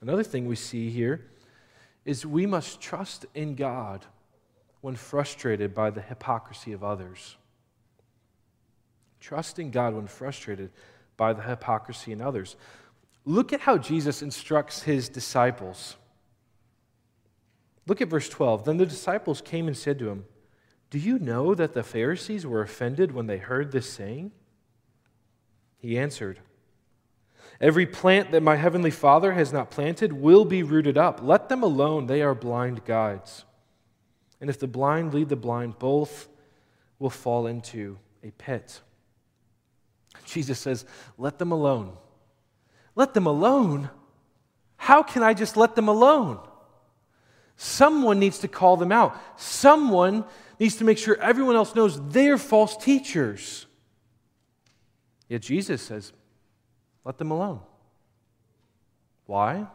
Another 0.00 0.24
thing 0.24 0.46
we 0.46 0.56
see 0.56 0.90
here 0.90 1.26
is 2.04 2.26
we 2.26 2.46
must 2.46 2.80
trust 2.80 3.26
in 3.34 3.54
God 3.54 4.06
when 4.80 4.96
frustrated 4.96 5.74
by 5.74 5.90
the 5.90 6.00
hypocrisy 6.00 6.72
of 6.72 6.82
others 6.82 7.36
trusting 9.20 9.70
God 9.70 9.94
when 9.94 10.06
frustrated 10.06 10.70
by 11.16 11.32
the 11.32 11.42
hypocrisy 11.42 12.12
in 12.12 12.20
others. 12.20 12.56
Look 13.24 13.52
at 13.52 13.60
how 13.60 13.78
Jesus 13.78 14.22
instructs 14.22 14.82
his 14.82 15.08
disciples. 15.08 15.96
Look 17.86 18.00
at 18.00 18.08
verse 18.08 18.28
12. 18.28 18.64
Then 18.64 18.78
the 18.78 18.86
disciples 18.86 19.40
came 19.40 19.66
and 19.66 19.76
said 19.76 19.98
to 19.98 20.08
him, 20.08 20.24
Do 20.90 20.98
you 20.98 21.18
know 21.18 21.54
that 21.54 21.74
the 21.74 21.82
Pharisees 21.82 22.46
were 22.46 22.62
offended 22.62 23.12
when 23.12 23.26
they 23.26 23.38
heard 23.38 23.72
this 23.72 23.90
saying? 23.90 24.32
He 25.76 25.98
answered, 25.98 26.40
Every 27.60 27.86
plant 27.86 28.32
that 28.32 28.42
my 28.42 28.56
heavenly 28.56 28.90
Father 28.90 29.32
has 29.32 29.52
not 29.52 29.70
planted 29.70 30.14
will 30.14 30.46
be 30.46 30.62
rooted 30.62 30.96
up. 30.96 31.20
Let 31.22 31.48
them 31.48 31.62
alone, 31.62 32.06
they 32.06 32.22
are 32.22 32.34
blind 32.34 32.84
guides. 32.86 33.44
And 34.40 34.48
if 34.48 34.58
the 34.58 34.66
blind 34.66 35.12
lead 35.12 35.28
the 35.28 35.36
blind, 35.36 35.78
both 35.78 36.28
will 36.98 37.10
fall 37.10 37.46
into 37.46 37.98
a 38.22 38.30
pit. 38.30 38.80
Jesus 40.30 40.58
says, 40.58 40.84
Let 41.18 41.38
them 41.38 41.52
alone. 41.52 41.96
Let 42.94 43.14
them 43.14 43.26
alone? 43.26 43.90
How 44.76 45.02
can 45.02 45.22
I 45.22 45.34
just 45.34 45.56
let 45.56 45.74
them 45.74 45.88
alone? 45.88 46.38
Someone 47.56 48.18
needs 48.18 48.38
to 48.38 48.48
call 48.48 48.76
them 48.76 48.90
out. 48.90 49.14
Someone 49.38 50.24
needs 50.58 50.76
to 50.76 50.84
make 50.84 50.96
sure 50.96 51.20
everyone 51.20 51.56
else 51.56 51.74
knows 51.74 52.00
they're 52.08 52.38
false 52.38 52.76
teachers. 52.76 53.66
Yet 55.28 55.42
Jesus 55.42 55.82
says, 55.82 56.12
Let 57.04 57.18
them 57.18 57.30
alone. 57.30 57.60
Why? 59.26 59.66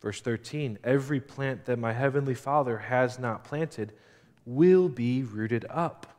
Verse 0.00 0.20
13 0.20 0.78
Every 0.82 1.20
plant 1.20 1.66
that 1.66 1.78
my 1.78 1.92
heavenly 1.92 2.34
Father 2.34 2.78
has 2.78 3.18
not 3.18 3.44
planted 3.44 3.92
will 4.44 4.88
be 4.88 5.22
rooted 5.22 5.64
up. 5.70 6.17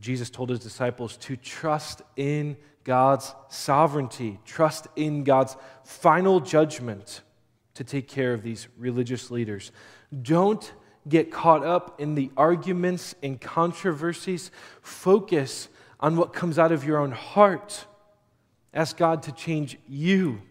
Jesus 0.00 0.30
told 0.30 0.50
his 0.50 0.60
disciples 0.60 1.16
to 1.18 1.36
trust 1.36 2.02
in 2.16 2.56
God's 2.84 3.34
sovereignty, 3.48 4.38
trust 4.44 4.86
in 4.94 5.24
God's 5.24 5.56
final 5.84 6.40
judgment 6.40 7.22
to 7.74 7.84
take 7.84 8.08
care 8.08 8.32
of 8.32 8.42
these 8.42 8.68
religious 8.78 9.30
leaders. 9.30 9.72
Don't 10.22 10.72
get 11.08 11.30
caught 11.30 11.64
up 11.64 12.00
in 12.00 12.14
the 12.14 12.30
arguments 12.36 13.14
and 13.22 13.40
controversies. 13.40 14.50
Focus 14.82 15.68
on 16.00 16.16
what 16.16 16.32
comes 16.32 16.58
out 16.58 16.72
of 16.72 16.84
your 16.84 16.98
own 16.98 17.12
heart. 17.12 17.86
Ask 18.74 18.96
God 18.96 19.22
to 19.24 19.32
change 19.32 19.78
you. 19.88 20.42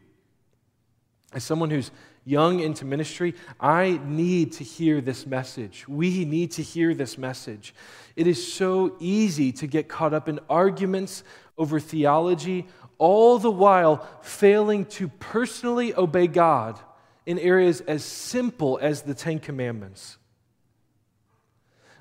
As 1.33 1.43
someone 1.43 1.69
who's 1.69 1.91
young 2.25 2.59
into 2.59 2.83
ministry, 2.83 3.35
I 3.59 3.99
need 4.03 4.53
to 4.53 4.63
hear 4.63 4.99
this 4.99 5.25
message. 5.25 5.87
We 5.87 6.25
need 6.25 6.51
to 6.53 6.63
hear 6.63 6.93
this 6.93 7.17
message. 7.17 7.73
It 8.15 8.27
is 8.27 8.51
so 8.51 8.95
easy 8.99 9.51
to 9.53 9.67
get 9.67 9.87
caught 9.87 10.13
up 10.13 10.27
in 10.27 10.39
arguments 10.49 11.23
over 11.57 11.79
theology, 11.79 12.67
all 12.97 13.37
the 13.37 13.51
while 13.51 14.07
failing 14.21 14.85
to 14.85 15.07
personally 15.07 15.93
obey 15.95 16.27
God 16.27 16.79
in 17.25 17.37
areas 17.39 17.81
as 17.81 18.03
simple 18.03 18.79
as 18.81 19.03
the 19.03 19.13
Ten 19.13 19.39
Commandments. 19.39 20.17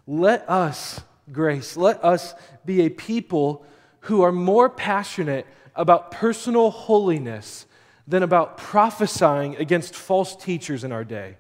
Let 0.07 0.49
us, 0.49 1.01
grace, 1.33 1.77
let 1.77 2.03
us 2.05 2.35
be 2.65 2.83
a 2.83 2.89
people 2.89 3.65
who 4.01 4.23
are 4.23 4.33
more 4.33 4.69
passionate 4.69 5.47
about 5.75 6.11
personal 6.11 6.71
holiness 6.71 7.67
than 8.07 8.23
about 8.23 8.59
prophesying 8.59 9.57
against 9.57 9.95
false 9.95 10.37
teachers 10.37 10.85
in 10.85 10.93
our 10.93 11.05
day. 11.05 11.37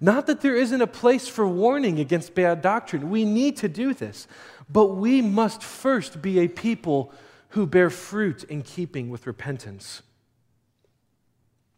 Not 0.00 0.26
that 0.26 0.40
there 0.40 0.56
isn't 0.56 0.80
a 0.80 0.86
place 0.86 1.26
for 1.26 1.46
warning 1.46 1.98
against 1.98 2.34
bad 2.34 2.62
doctrine. 2.62 3.10
We 3.10 3.24
need 3.24 3.56
to 3.58 3.68
do 3.68 3.94
this. 3.94 4.28
But 4.68 4.96
we 4.96 5.20
must 5.20 5.62
first 5.62 6.22
be 6.22 6.38
a 6.38 6.48
people 6.48 7.12
who 7.50 7.66
bear 7.66 7.90
fruit 7.90 8.44
in 8.44 8.62
keeping 8.62 9.10
with 9.10 9.26
repentance. 9.26 10.02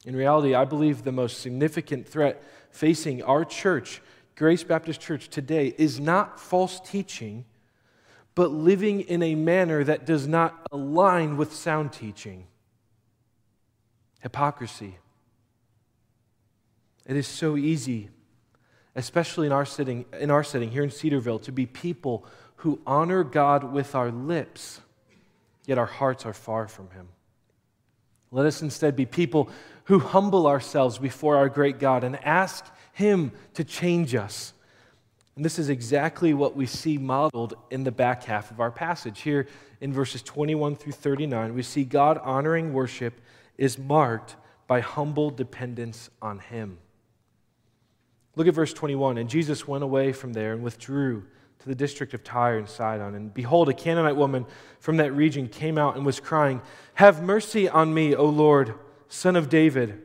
In 0.05 0.17
reality, 0.17 0.55
I 0.55 0.65
believe 0.65 1.05
the 1.05 1.13
most 1.13 1.41
significant 1.41 2.07
threat 2.07 2.43
facing 2.71 3.23
our 3.23 3.45
church, 3.45 4.03
Grace 4.37 4.65
Baptist 4.65 5.01
Church, 5.01 5.29
today 5.29 5.75
is 5.79 6.01
not 6.01 6.41
false 6.41 6.81
teaching, 6.81 7.45
but 8.35 8.51
living 8.51 9.01
in 9.01 9.23
a 9.23 9.35
manner 9.35 9.85
that 9.85 10.05
does 10.05 10.27
not 10.27 10.67
align 10.73 11.37
with 11.37 11.55
sound 11.55 11.93
teaching. 11.93 12.47
Hypocrisy. 14.23 14.97
It 17.07 17.17
is 17.17 17.27
so 17.27 17.57
easy, 17.57 18.11
especially 18.95 19.47
in 19.47 19.53
our, 19.53 19.65
setting, 19.65 20.05
in 20.19 20.31
our 20.31 20.45
setting 20.45 20.71
here 20.71 20.85
in 20.85 20.91
Cedarville, 20.91 21.41
to 21.41 21.53
be 21.53 21.67
people 21.67 22.25
who 22.57 22.81
honor 22.87 23.25
God 23.25 23.65
with 23.65 23.97
our 23.97 24.13
lips, 24.13 24.81
yet 25.67 25.79
our 25.79 25.87
hearts 25.87 26.25
are 26.25 26.33
far 26.33 26.69
from 26.69 26.91
Him. 26.91 27.09
Let 28.31 28.47
us 28.47 28.63
instead 28.63 28.95
be 28.95 29.05
people 29.05 29.51
who 29.85 29.99
humble 29.99 30.47
ourselves 30.47 30.99
before 30.99 31.37
our 31.37 31.49
great 31.49 31.81
God 31.81 32.05
and 32.05 32.17
ask 32.25 32.65
Him 32.93 33.33
to 33.55 33.65
change 33.65 34.15
us. 34.15 34.55
And 35.35 35.45
this 35.45 35.59
is 35.59 35.69
exactly 35.69 36.35
what 36.35 36.55
we 36.55 36.67
see 36.67 36.99
modeled 36.99 37.55
in 37.71 37.83
the 37.83 37.91
back 37.91 38.23
half 38.25 38.51
of 38.53 38.61
our 38.61 38.71
passage. 38.71 39.23
Here 39.23 39.49
in 39.81 39.93
verses 39.93 40.23
21 40.23 40.77
through 40.77 40.93
39, 40.93 41.55
we 41.55 41.63
see 41.63 41.85
God 41.85 42.19
honoring 42.19 42.73
worship 42.73 43.21
is 43.63 43.79
marked 43.79 44.35
by 44.67 44.81
humble 44.81 45.31
dependence 45.31 46.11
on 46.21 46.41
Him. 46.41 46.79
Look 48.35 48.49
at 48.49 48.55
verse 48.55 48.73
21. 48.73 49.19
And 49.19 49.31
Jesus 49.31 49.69
went 49.69 49.85
away 49.85 50.13
from 50.13 50.33
there 50.33 50.53
and 50.53 50.65
withdrew 50.65 51.23
to 51.61 51.69
the 51.69 51.77
district 51.77 52.13
of 52.13 52.25
Tyre 52.25 52.59
and 52.59 52.69
Sidon. 52.69 53.15
And 53.15 53.33
behold, 53.33 53.69
a 53.69 53.73
Canaanite 53.73 54.17
woman 54.17 54.47
from 54.81 54.97
that 54.97 55.13
region 55.13 55.47
came 55.47 55.79
out 55.79 55.95
and 55.95 56.05
was 56.05 56.19
crying, 56.19 56.61
Have 56.95 57.23
mercy 57.23 57.69
on 57.69 57.95
me, 57.95 58.17
O 58.17 58.25
Lord, 58.25 58.75
son 59.07 59.37
of 59.37 59.49
David. 59.49 60.03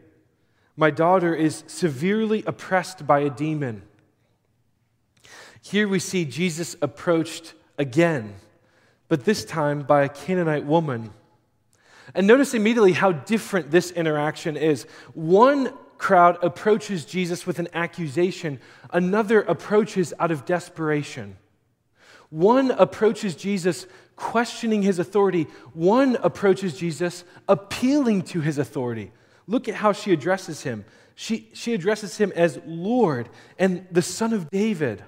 My 0.75 0.91
daughter 0.91 1.33
is 1.33 1.63
severely 1.65 2.43
oppressed 2.45 3.07
by 3.07 3.21
a 3.21 3.29
demon. 3.31 3.81
Here 5.63 5.87
we 5.87 5.97
see 5.97 6.25
Jesus 6.25 6.75
approached 6.79 7.55
again, 7.79 8.35
but 9.07 9.25
this 9.25 9.43
time 9.43 9.81
by 9.81 10.03
a 10.03 10.09
Canaanite 10.09 10.65
woman. 10.65 11.09
And 12.15 12.27
notice 12.27 12.53
immediately 12.53 12.93
how 12.93 13.11
different 13.11 13.71
this 13.71 13.91
interaction 13.91 14.57
is. 14.57 14.83
One 15.13 15.73
crowd 15.97 16.37
approaches 16.43 17.05
Jesus 17.05 17.45
with 17.45 17.59
an 17.59 17.67
accusation, 17.73 18.59
another 18.91 19.41
approaches 19.41 20.13
out 20.19 20.31
of 20.31 20.45
desperation. 20.45 21.37
One 22.29 22.71
approaches 22.71 23.35
Jesus 23.35 23.87
questioning 24.15 24.81
his 24.81 24.99
authority, 24.99 25.47
one 25.73 26.17
approaches 26.17 26.77
Jesus 26.77 27.23
appealing 27.47 28.23
to 28.23 28.41
his 28.41 28.57
authority. 28.57 29.11
Look 29.45 29.69
at 29.69 29.75
how 29.75 29.93
she 29.93 30.11
addresses 30.11 30.63
him. 30.63 30.85
She, 31.15 31.49
she 31.53 31.73
addresses 31.73 32.17
him 32.17 32.31
as 32.35 32.59
Lord 32.65 33.29
and 33.57 33.87
the 33.91 34.01
Son 34.01 34.33
of 34.33 34.49
David, 34.49 35.03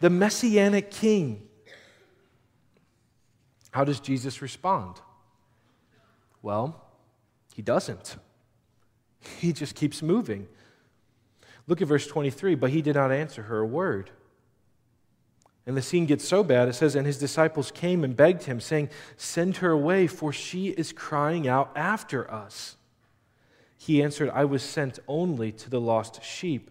the 0.00 0.10
Messianic 0.10 0.90
King. 0.90 1.46
How 3.70 3.84
does 3.84 4.00
Jesus 4.00 4.42
respond? 4.42 4.96
Well, 6.42 6.82
he 7.54 7.62
doesn't. 7.62 8.16
He 9.38 9.52
just 9.52 9.74
keeps 9.74 10.02
moving. 10.02 10.48
Look 11.66 11.82
at 11.82 11.88
verse 11.88 12.06
23. 12.06 12.54
But 12.54 12.70
he 12.70 12.82
did 12.82 12.96
not 12.96 13.12
answer 13.12 13.42
her 13.42 13.60
a 13.60 13.66
word. 13.66 14.10
And 15.66 15.76
the 15.76 15.82
scene 15.82 16.06
gets 16.06 16.26
so 16.26 16.42
bad, 16.42 16.68
it 16.68 16.74
says, 16.74 16.96
And 16.96 17.06
his 17.06 17.18
disciples 17.18 17.70
came 17.70 18.02
and 18.02 18.16
begged 18.16 18.44
him, 18.44 18.60
saying, 18.60 18.88
Send 19.16 19.58
her 19.58 19.70
away, 19.70 20.06
for 20.06 20.32
she 20.32 20.68
is 20.68 20.92
crying 20.92 21.46
out 21.46 21.70
after 21.76 22.28
us. 22.30 22.76
He 23.76 24.02
answered, 24.02 24.30
I 24.30 24.46
was 24.46 24.62
sent 24.62 24.98
only 25.06 25.52
to 25.52 25.70
the 25.70 25.80
lost 25.80 26.24
sheep 26.24 26.70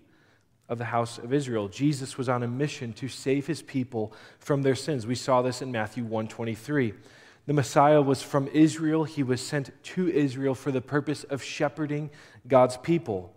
of 0.67 0.77
the 0.77 0.85
house 0.85 1.17
of 1.17 1.33
Israel. 1.33 1.67
Jesus 1.67 2.17
was 2.17 2.29
on 2.29 2.43
a 2.43 2.47
mission 2.47 2.93
to 2.93 3.07
save 3.07 3.47
his 3.47 3.61
people 3.61 4.13
from 4.37 4.61
their 4.61 4.75
sins. 4.75 5.07
We 5.07 5.15
saw 5.15 5.41
this 5.41 5.61
in 5.61 5.71
Matthew 5.71 6.03
123. 6.03 6.93
The 7.49 7.55
Messiah 7.55 7.99
was 7.99 8.21
from 8.21 8.47
Israel. 8.49 9.05
He 9.05 9.23
was 9.23 9.41
sent 9.41 9.71
to 9.81 10.07
Israel 10.07 10.53
for 10.53 10.71
the 10.71 10.81
purpose 10.81 11.23
of 11.23 11.41
shepherding 11.41 12.11
God's 12.47 12.77
people. 12.77 13.33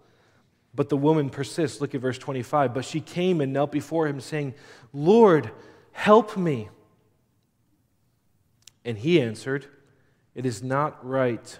But 0.75 0.91
the 0.91 0.99
woman 0.99 1.31
persists. 1.31 1.81
Look 1.81 1.95
at 1.95 2.03
verse 2.03 2.19
25. 2.19 2.75
But 2.75 2.85
she 2.85 3.01
came 3.01 3.41
and 3.41 3.55
knelt 3.55 3.73
before 3.73 4.07
him, 4.07 4.21
saying, 4.21 4.53
Lord, 4.93 5.51
help 5.93 6.37
me. 6.37 6.69
And 8.85 8.99
he 8.99 9.19
answered, 9.19 9.65
It 10.35 10.45
is 10.45 10.63
not 10.63 11.03
right 11.03 11.59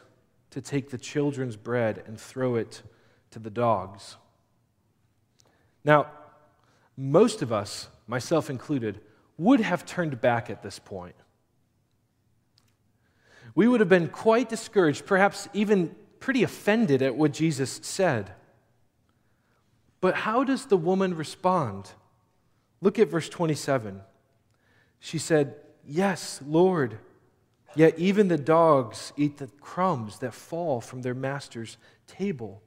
to 0.51 0.61
take 0.61 0.91
the 0.91 0.99
children's 0.99 1.57
bread 1.57 2.05
and 2.07 2.21
throw 2.21 2.57
it 2.57 2.83
to 3.31 3.39
the 3.39 3.49
dogs. 3.49 4.19
Now, 5.87 6.09
most 6.99 7.41
of 7.41 7.51
us, 7.51 7.89
myself 8.07 8.51
included, 8.51 9.01
would 9.39 9.61
have 9.61 9.87
turned 9.87 10.21
back 10.21 10.51
at 10.51 10.63
this 10.63 10.79
point 10.79 11.17
we 13.55 13.69
would 13.69 13.81
have 13.81 13.89
been 13.89 14.09
quite 14.09 14.49
discouraged, 14.49 15.07
perhaps 15.07 15.49
even 15.53 15.95
pretty 16.21 16.43
offended 16.43 17.03
at 17.03 17.17
what 17.17 17.33
Jesus 17.33 17.81
said. 17.83 18.33
But 20.01 20.15
how 20.15 20.45
does 20.45 20.67
the 20.67 20.77
woman 20.77 21.15
respond? 21.15 21.91
Look 22.81 22.99
at 22.99 23.09
verse 23.09 23.29
27. 23.29 24.01
She 25.01 25.19
said, 25.19 25.57
Yes, 25.87 26.41
Lord. 26.47 26.99
Yet 27.75 27.99
even 27.99 28.29
the 28.29 28.39
dogs 28.39 29.13
eat 29.17 29.39
the 29.39 29.49
crumbs 29.61 30.19
that 30.19 30.35
fall 30.35 30.81
from 30.81 31.03
their 31.03 31.15
master's 31.15 31.79
table. 32.07 32.63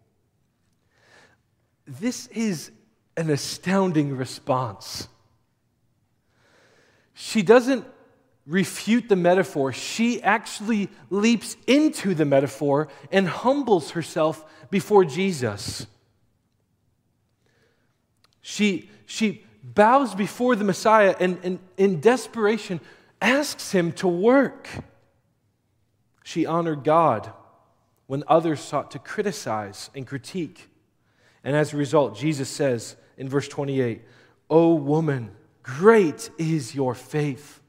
This 1.86 2.28
is 2.28 2.72
an 3.16 3.30
astounding 3.30 4.18
response. 4.18 5.08
She 7.14 7.44
doesn't 7.44 7.86
refute 8.46 9.10
the 9.10 9.16
metaphor, 9.16 9.74
she 9.74 10.22
actually 10.22 10.90
leaps 11.10 11.58
into 11.66 12.14
the 12.14 12.26
metaphor 12.26 12.88
and 13.12 13.28
humbles 13.28 13.92
herself 13.92 14.46
before 14.70 15.04
Jesus. 15.04 15.88
She, 18.42 18.90
she 19.06 19.44
bows 19.64 20.14
before 20.14 20.56
the 20.56 20.64
Messiah 20.64 21.16
and, 21.20 21.40
and 21.44 21.60
in 21.78 22.00
desperation 22.00 22.80
asks 23.20 23.72
him 23.72 23.92
to 23.94 24.08
work. 24.08 24.70
She 26.24 26.46
honored 26.46 26.84
God 26.84 27.32
when 28.06 28.24
others 28.28 28.60
sought 28.60 28.92
to 28.92 29.00
criticize 29.00 29.90
and 29.96 30.06
critique. 30.06 30.70
And 31.44 31.56
as 31.56 31.74
a 31.74 31.78
result, 31.78 32.16
Jesus 32.16 32.50
says 32.50 32.96
in 33.18 33.28
verse 33.28 33.48
28, 33.48 34.04
O 34.52 34.76
woman, 34.76 35.32
great 35.64 36.30
is 36.38 36.76
your 36.76 36.94
faith 36.94 37.62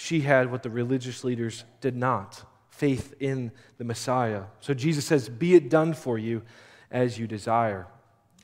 she 0.00 0.20
had 0.20 0.52
what 0.52 0.62
the 0.62 0.70
religious 0.70 1.24
leaders 1.24 1.64
did 1.80 1.96
not 1.96 2.44
faith 2.68 3.14
in 3.18 3.50
the 3.78 3.84
Messiah. 3.84 4.44
So 4.60 4.72
Jesus 4.72 5.04
says, 5.04 5.28
Be 5.28 5.56
it 5.56 5.68
done 5.68 5.92
for 5.92 6.16
you 6.16 6.42
as 6.88 7.18
you 7.18 7.26
desire. 7.26 7.88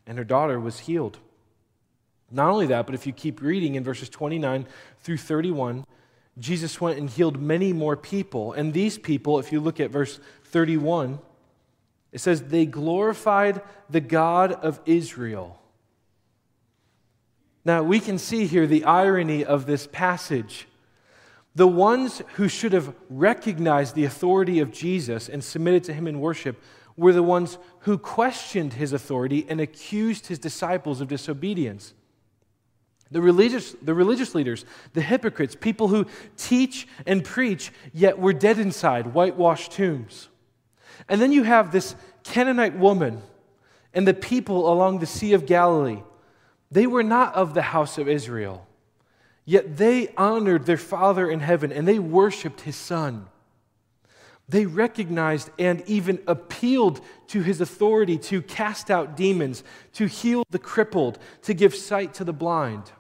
And 0.04 0.18
her 0.18 0.24
daughter 0.24 0.58
was 0.58 0.80
healed. 0.80 1.20
Not 2.28 2.50
only 2.50 2.66
that, 2.66 2.86
but 2.86 2.96
if 2.96 3.06
you 3.06 3.12
keep 3.12 3.40
reading 3.40 3.76
in 3.76 3.84
verses 3.84 4.08
29 4.08 4.66
through 4.98 5.18
31, 5.18 5.86
Jesus 6.40 6.80
went 6.80 6.98
and 6.98 7.08
healed 7.08 7.40
many 7.40 7.72
more 7.72 7.96
people. 7.96 8.52
And 8.52 8.72
these 8.72 8.98
people, 8.98 9.38
if 9.38 9.52
you 9.52 9.60
look 9.60 9.78
at 9.78 9.92
verse 9.92 10.18
31, 10.46 11.20
it 12.10 12.18
says, 12.18 12.42
They 12.42 12.66
glorified 12.66 13.62
the 13.88 14.00
God 14.00 14.50
of 14.50 14.80
Israel. 14.86 15.60
Now, 17.64 17.84
we 17.84 18.00
can 18.00 18.18
see 18.18 18.48
here 18.48 18.66
the 18.66 18.82
irony 18.82 19.44
of 19.44 19.66
this 19.66 19.86
passage. 19.86 20.66
The 21.54 21.68
ones 21.68 22.20
who 22.34 22.48
should 22.48 22.72
have 22.72 22.94
recognized 23.08 23.94
the 23.94 24.04
authority 24.04 24.58
of 24.58 24.72
Jesus 24.72 25.28
and 25.28 25.42
submitted 25.42 25.84
to 25.84 25.92
him 25.92 26.08
in 26.08 26.20
worship 26.20 26.60
were 26.96 27.12
the 27.12 27.22
ones 27.22 27.58
who 27.80 27.98
questioned 27.98 28.74
his 28.74 28.92
authority 28.92 29.46
and 29.48 29.60
accused 29.60 30.26
his 30.26 30.38
disciples 30.38 31.00
of 31.00 31.08
disobedience. 31.08 31.94
The 33.10 33.20
religious, 33.20 33.76
the 33.82 33.94
religious 33.94 34.34
leaders, 34.34 34.64
the 34.92 35.02
hypocrites, 35.02 35.54
people 35.54 35.88
who 35.88 36.06
teach 36.36 36.88
and 37.06 37.24
preach, 37.24 37.72
yet 37.92 38.18
were 38.18 38.32
dead 38.32 38.58
inside, 38.58 39.14
whitewashed 39.14 39.72
tombs. 39.72 40.28
And 41.08 41.20
then 41.20 41.30
you 41.30 41.44
have 41.44 41.70
this 41.70 41.94
Canaanite 42.24 42.76
woman 42.76 43.22
and 43.92 44.08
the 44.08 44.14
people 44.14 44.72
along 44.72 44.98
the 44.98 45.06
Sea 45.06 45.34
of 45.34 45.46
Galilee. 45.46 46.02
They 46.70 46.86
were 46.86 47.02
not 47.02 47.34
of 47.34 47.54
the 47.54 47.62
house 47.62 47.98
of 47.98 48.08
Israel. 48.08 48.66
Yet 49.44 49.76
they 49.76 50.08
honored 50.16 50.66
their 50.66 50.78
Father 50.78 51.30
in 51.30 51.40
heaven 51.40 51.72
and 51.72 51.86
they 51.86 51.98
worshiped 51.98 52.62
his 52.62 52.76
Son. 52.76 53.26
They 54.48 54.66
recognized 54.66 55.50
and 55.58 55.82
even 55.86 56.22
appealed 56.26 57.00
to 57.28 57.42
his 57.42 57.60
authority 57.60 58.18
to 58.18 58.42
cast 58.42 58.90
out 58.90 59.16
demons, 59.16 59.64
to 59.94 60.06
heal 60.06 60.44
the 60.50 60.58
crippled, 60.58 61.18
to 61.42 61.54
give 61.54 61.74
sight 61.74 62.14
to 62.14 62.24
the 62.24 62.32
blind. 62.32 62.92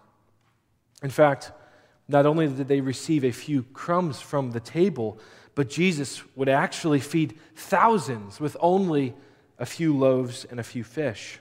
In 1.02 1.10
fact, 1.10 1.52
not 2.08 2.26
only 2.26 2.46
did 2.48 2.68
they 2.68 2.80
receive 2.80 3.24
a 3.24 3.30
few 3.30 3.62
crumbs 3.62 4.20
from 4.20 4.50
the 4.50 4.60
table, 4.60 5.18
but 5.54 5.68
Jesus 5.68 6.22
would 6.34 6.48
actually 6.48 7.00
feed 7.00 7.38
thousands 7.54 8.40
with 8.40 8.56
only 8.60 9.14
a 9.58 9.66
few 9.66 9.96
loaves 9.96 10.44
and 10.44 10.58
a 10.58 10.64
few 10.64 10.82
fish. 10.82 11.38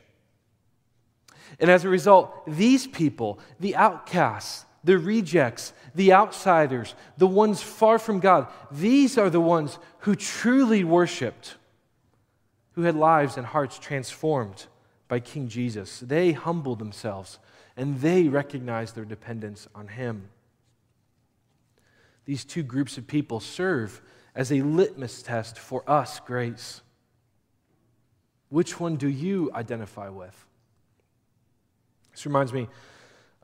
And 1.60 1.70
as 1.70 1.84
a 1.84 1.90
result, 1.90 2.46
these 2.46 2.88
people, 2.88 3.40
the 3.60 3.76
outcasts, 3.76 4.66
the 4.84 4.98
rejects, 4.98 5.74
the 5.96 6.14
outsiders, 6.14 6.96
the 7.18 7.28
ones 7.28 7.62
far 7.62 7.98
from 7.98 8.20
God, 8.20 8.48
these 8.72 9.18
are 9.18 9.30
the 9.30 9.42
ones 9.42 9.80
who 10.00 10.16
truly 10.16 10.84
worshiped, 10.84 11.56
who 12.74 12.82
had 12.84 12.96
lives 12.96 13.38
and 13.38 13.46
hearts 13.46 13.80
transformed 13.80 14.66
by 15.08 15.20
King 15.20 15.48
Jesus. 15.48 16.00
They 16.00 16.32
humbled 16.32 16.80
themselves 16.80 17.40
and 17.78 18.02
they 18.02 18.28
recognized 18.28 18.96
their 18.96 19.06
dependence 19.06 19.68
on 19.74 19.88
Him. 19.88 20.30
These 22.26 22.46
two 22.46 22.64
groups 22.64 22.98
of 22.98 23.08
people 23.08 23.40
serve 23.40 24.02
as 24.36 24.52
a 24.52 24.62
litmus 24.62 25.22
test 25.22 25.60
for 25.60 25.90
us, 25.90 26.20
grace. 26.20 26.82
Which 28.50 28.80
one 28.80 28.96
do 28.96 29.08
you 29.08 29.52
identify 29.54 30.10
with? 30.10 30.46
This 32.12 32.26
reminds 32.26 32.54
me 32.54 32.68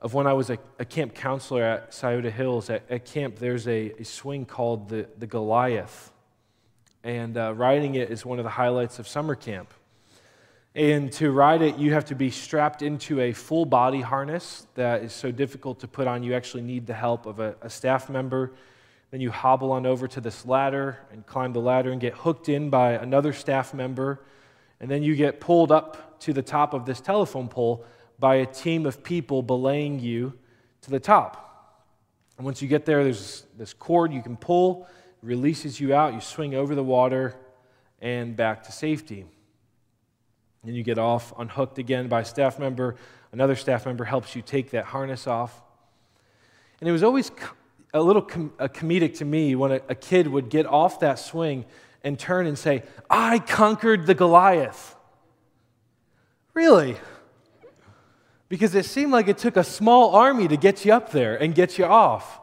of 0.00 0.14
when 0.14 0.26
I 0.26 0.32
was 0.32 0.50
a, 0.50 0.58
a 0.78 0.84
camp 0.84 1.14
counselor 1.14 1.62
at 1.62 1.92
Scioto 1.92 2.30
Hills. 2.30 2.70
At, 2.70 2.82
at 2.90 3.04
camp, 3.04 3.36
there's 3.36 3.68
a, 3.68 3.92
a, 4.00 4.04
swing 4.04 4.46
called 4.46 4.88
the, 4.88 5.06
the 5.18 5.26
Goliath. 5.26 6.12
And 7.04 7.36
uh, 7.36 7.54
riding 7.54 7.94
it 7.94 8.10
is 8.10 8.24
one 8.24 8.38
of 8.38 8.44
the 8.44 8.50
highlights 8.50 8.98
of 8.98 9.06
summer 9.06 9.34
camp. 9.34 9.72
And 10.74 11.12
to 11.14 11.30
ride 11.32 11.62
it, 11.62 11.76
you 11.76 11.92
have 11.94 12.06
to 12.06 12.14
be 12.14 12.30
strapped 12.30 12.80
into 12.80 13.20
a 13.20 13.32
full 13.32 13.64
body 13.64 14.00
harness 14.00 14.66
that 14.74 15.02
is 15.02 15.12
so 15.12 15.30
difficult 15.30 15.80
to 15.80 15.88
put 15.88 16.06
on. 16.06 16.22
You 16.22 16.34
actually 16.34 16.62
need 16.62 16.86
the 16.86 16.94
help 16.94 17.26
of 17.26 17.40
a, 17.40 17.56
a 17.60 17.68
staff 17.68 18.08
member. 18.08 18.52
Then 19.10 19.20
you 19.20 19.30
hobble 19.30 19.72
on 19.72 19.84
over 19.84 20.06
to 20.08 20.20
this 20.20 20.46
ladder 20.46 20.98
and 21.12 21.26
climb 21.26 21.52
the 21.52 21.60
ladder 21.60 21.90
and 21.90 22.00
get 22.00 22.14
hooked 22.14 22.48
in 22.48 22.70
by 22.70 22.92
another 22.92 23.32
staff 23.32 23.74
member. 23.74 24.22
And 24.78 24.90
then 24.90 25.02
you 25.02 25.16
get 25.16 25.40
pulled 25.40 25.72
up 25.72 26.20
to 26.20 26.32
the 26.32 26.42
top 26.42 26.72
of 26.72 26.86
this 26.86 27.00
telephone 27.00 27.48
pole 27.48 27.84
by 28.20 28.36
a 28.36 28.46
team 28.46 28.86
of 28.86 29.02
people 29.02 29.42
belaying 29.42 29.98
you 29.98 30.34
to 30.82 30.90
the 30.90 31.00
top. 31.00 31.46
And 32.36 32.44
once 32.44 32.62
you 32.62 32.68
get 32.68 32.84
there, 32.84 33.02
there's 33.02 33.44
this 33.56 33.72
cord 33.72 34.12
you 34.12 34.22
can 34.22 34.36
pull, 34.36 34.86
releases 35.22 35.80
you 35.80 35.94
out, 35.94 36.14
you 36.14 36.20
swing 36.20 36.54
over 36.54 36.74
the 36.74 36.84
water 36.84 37.34
and 38.00 38.36
back 38.36 38.62
to 38.64 38.72
safety. 38.72 39.26
Then 40.64 40.74
you 40.74 40.82
get 40.82 40.98
off, 40.98 41.32
unhooked 41.38 41.78
again 41.78 42.08
by 42.08 42.20
a 42.20 42.24
staff 42.24 42.58
member. 42.58 42.96
Another 43.32 43.56
staff 43.56 43.86
member 43.86 44.04
helps 44.04 44.36
you 44.36 44.42
take 44.42 44.70
that 44.70 44.86
harness 44.86 45.26
off. 45.26 45.60
And 46.80 46.88
it 46.88 46.92
was 46.92 47.02
always 47.02 47.30
a 47.92 48.00
little 48.00 48.22
com- 48.22 48.52
a 48.58 48.68
comedic 48.68 49.18
to 49.18 49.24
me 49.24 49.54
when 49.54 49.72
a, 49.72 49.80
a 49.88 49.94
kid 49.94 50.26
would 50.26 50.48
get 50.48 50.66
off 50.66 51.00
that 51.00 51.18
swing 51.18 51.64
and 52.02 52.18
turn 52.18 52.46
and 52.46 52.58
say, 52.58 52.82
I 53.08 53.38
conquered 53.38 54.06
the 54.06 54.14
Goliath. 54.14 54.96
Really? 56.54 56.96
Because 58.50 58.74
it 58.74 58.84
seemed 58.84 59.12
like 59.12 59.28
it 59.28 59.38
took 59.38 59.56
a 59.56 59.64
small 59.64 60.14
army 60.14 60.48
to 60.48 60.58
get 60.58 60.84
you 60.84 60.92
up 60.92 61.12
there 61.12 61.40
and 61.40 61.54
get 61.54 61.78
you 61.78 61.86
off. 61.86 62.40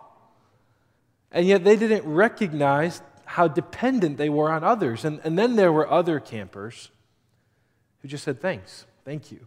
And 1.31 1.45
yet 1.45 1.63
they 1.63 1.75
didn't 1.75 2.11
recognize 2.11 3.03
how 3.25 3.49
dependent 3.49 4.17
they 4.17 4.29
were 4.29 4.49
on 4.49 4.63
others. 4.63 5.05
And, 5.05 5.19
and 5.25 5.37
then 5.37 5.57
there 5.57 5.71
were 5.71 5.87
other 5.87 6.19
campers 6.21 6.89
who 8.01 8.07
just 8.07 8.23
said, 8.23 8.41
Thanks, 8.41 8.85
thank 9.03 9.31
you. 9.31 9.45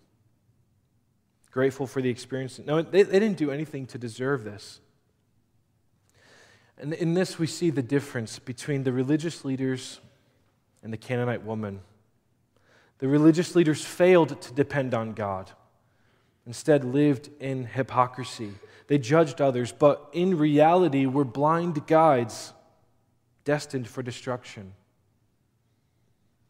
Grateful 1.51 1.87
for 1.87 2.03
the 2.03 2.11
experience. 2.11 2.61
No, 2.65 2.83
they, 2.83 3.03
they 3.03 3.19
didn't 3.19 3.39
do 3.39 3.51
anything 3.51 3.87
to 3.87 3.99
deserve 3.99 4.45
this. 4.45 4.81
And 6.79 6.93
in 6.93 7.15
this, 7.15 7.39
we 7.39 7.47
see 7.47 7.71
the 7.71 7.83
difference 7.83 8.39
between 8.39 8.85
the 8.85 8.93
religious 8.93 9.45
leaders 9.45 10.01
and 10.83 10.93
the 10.93 10.97
Canaanite 10.99 11.43
woman. 11.43 11.81
The 12.99 13.09
religious 13.09 13.57
leaders 13.57 13.85
failed 13.85 14.41
to 14.43 14.53
depend 14.53 14.95
on 14.95 15.15
God, 15.15 15.51
instead, 16.51 16.83
lived 16.83 17.31
in 17.39 17.65
hypocrisy. 17.65 18.53
They 18.89 18.99
judged 18.99 19.41
others, 19.41 19.71
but 19.71 20.09
in 20.13 20.37
reality 20.37 21.07
were 21.07 21.25
blind 21.25 21.87
guides 21.87 22.53
destined 23.45 23.87
for 23.87 24.03
destruction. 24.03 24.73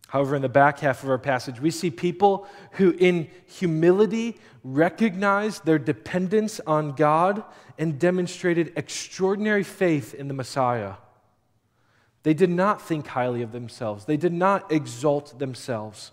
However, 0.08 0.36
in 0.36 0.40
the 0.40 0.48
back 0.48 0.78
half 0.78 1.02
of 1.02 1.10
our 1.10 1.18
passage, 1.18 1.60
we 1.60 1.70
see 1.70 1.90
people 1.90 2.46
who, 2.72 2.96
in 2.98 3.28
humility, 3.44 4.38
recognized 4.64 5.66
their 5.66 5.78
dependence 5.78 6.60
on 6.66 6.92
God 6.92 7.44
and 7.76 7.98
demonstrated 7.98 8.72
extraordinary 8.76 9.64
faith 9.64 10.14
in 10.14 10.28
the 10.28 10.34
Messiah. 10.34 10.94
They 12.22 12.32
did 12.32 12.48
not 12.48 12.80
think 12.80 13.06
highly 13.08 13.42
of 13.42 13.52
themselves, 13.52 14.06
they 14.06 14.16
did 14.16 14.32
not 14.32 14.72
exalt 14.72 15.38
themselves. 15.38 16.12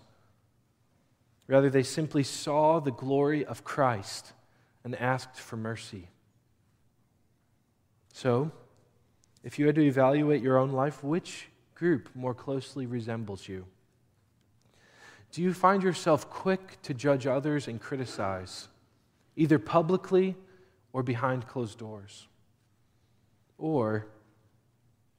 Rather, 1.48 1.70
they 1.70 1.82
simply 1.82 2.22
saw 2.22 2.78
the 2.78 2.92
glory 2.92 3.44
of 3.44 3.64
Christ 3.64 4.32
and 4.84 4.94
asked 5.00 5.36
for 5.36 5.56
mercy. 5.56 6.08
So, 8.12 8.52
if 9.42 9.58
you 9.58 9.66
had 9.66 9.74
to 9.76 9.84
evaluate 9.84 10.42
your 10.42 10.58
own 10.58 10.72
life, 10.72 11.02
which 11.02 11.48
group 11.74 12.10
more 12.14 12.34
closely 12.34 12.86
resembles 12.86 13.48
you? 13.48 13.64
Do 15.32 15.42
you 15.42 15.54
find 15.54 15.82
yourself 15.82 16.28
quick 16.28 16.80
to 16.82 16.94
judge 16.94 17.26
others 17.26 17.68
and 17.68 17.80
criticize, 17.80 18.68
either 19.36 19.58
publicly 19.58 20.36
or 20.92 21.02
behind 21.02 21.46
closed 21.46 21.78
doors? 21.78 22.26
Or 23.56 24.06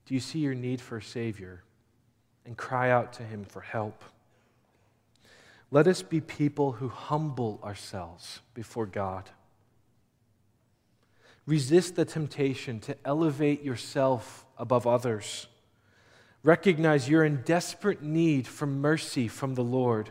do 0.05 0.13
you 0.13 0.19
see 0.19 0.39
your 0.39 0.55
need 0.55 0.81
for 0.81 0.97
a 0.97 1.03
Savior 1.03 1.63
and 2.45 2.57
cry 2.57 2.89
out 2.89 3.13
to 3.13 3.23
Him 3.23 3.45
for 3.45 3.61
help? 3.61 4.03
Let 5.71 5.87
us 5.87 6.01
be 6.01 6.21
people 6.21 6.73
who 6.73 6.89
humble 6.89 7.59
ourselves 7.63 8.39
before 8.53 8.85
God. 8.85 9.29
Resist 11.45 11.95
the 11.95 12.05
temptation 12.05 12.79
to 12.81 12.95
elevate 13.05 13.63
yourself 13.63 14.45
above 14.57 14.87
others 14.87 15.47
Recognize 16.43 17.09
you're 17.09 17.25
in 17.25 17.41
desperate 17.41 18.01
need 18.01 18.47
for 18.47 18.65
mercy 18.65 19.27
from 19.27 19.55
the 19.55 19.63
Lord 19.63 20.09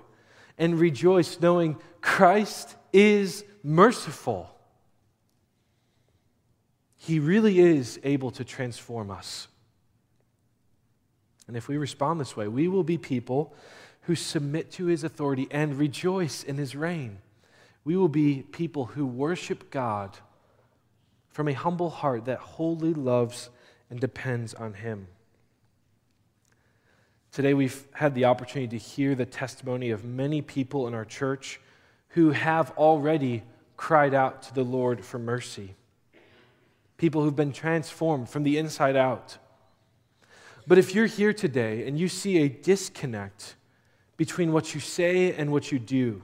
and 0.58 0.78
rejoice 0.78 1.40
knowing 1.40 1.76
Christ 2.00 2.76
is 2.92 3.44
merciful. 3.62 4.54
He 6.96 7.18
really 7.18 7.60
is 7.60 7.98
able 8.04 8.30
to 8.32 8.44
transform 8.44 9.10
us. 9.10 9.48
And 11.46 11.56
if 11.56 11.66
we 11.66 11.78
respond 11.78 12.20
this 12.20 12.36
way, 12.36 12.46
we 12.46 12.68
will 12.68 12.84
be 12.84 12.98
people 12.98 13.54
who 14.08 14.14
submit 14.14 14.70
to 14.72 14.86
his 14.86 15.04
authority 15.04 15.46
and 15.50 15.78
rejoice 15.78 16.42
in 16.42 16.56
his 16.56 16.74
reign. 16.74 17.18
We 17.84 17.94
will 17.94 18.08
be 18.08 18.40
people 18.40 18.86
who 18.86 19.04
worship 19.04 19.70
God 19.70 20.16
from 21.28 21.46
a 21.46 21.52
humble 21.52 21.90
heart 21.90 22.24
that 22.24 22.38
wholly 22.38 22.94
loves 22.94 23.50
and 23.90 24.00
depends 24.00 24.54
on 24.54 24.72
him. 24.72 25.08
Today, 27.32 27.52
we've 27.52 27.86
had 27.92 28.14
the 28.14 28.24
opportunity 28.24 28.78
to 28.78 28.82
hear 28.82 29.14
the 29.14 29.26
testimony 29.26 29.90
of 29.90 30.06
many 30.06 30.40
people 30.40 30.88
in 30.88 30.94
our 30.94 31.04
church 31.04 31.60
who 32.08 32.30
have 32.30 32.70
already 32.78 33.42
cried 33.76 34.14
out 34.14 34.40
to 34.44 34.54
the 34.54 34.64
Lord 34.64 35.04
for 35.04 35.18
mercy. 35.18 35.74
People 36.96 37.22
who've 37.22 37.36
been 37.36 37.52
transformed 37.52 38.30
from 38.30 38.42
the 38.42 38.56
inside 38.56 38.96
out. 38.96 39.36
But 40.66 40.78
if 40.78 40.94
you're 40.94 41.04
here 41.04 41.34
today 41.34 41.86
and 41.86 41.98
you 41.98 42.08
see 42.08 42.38
a 42.38 42.48
disconnect 42.48 43.56
between 44.18 44.52
what 44.52 44.74
you 44.74 44.80
say 44.80 45.32
and 45.32 45.50
what 45.50 45.72
you 45.72 45.78
do, 45.78 46.22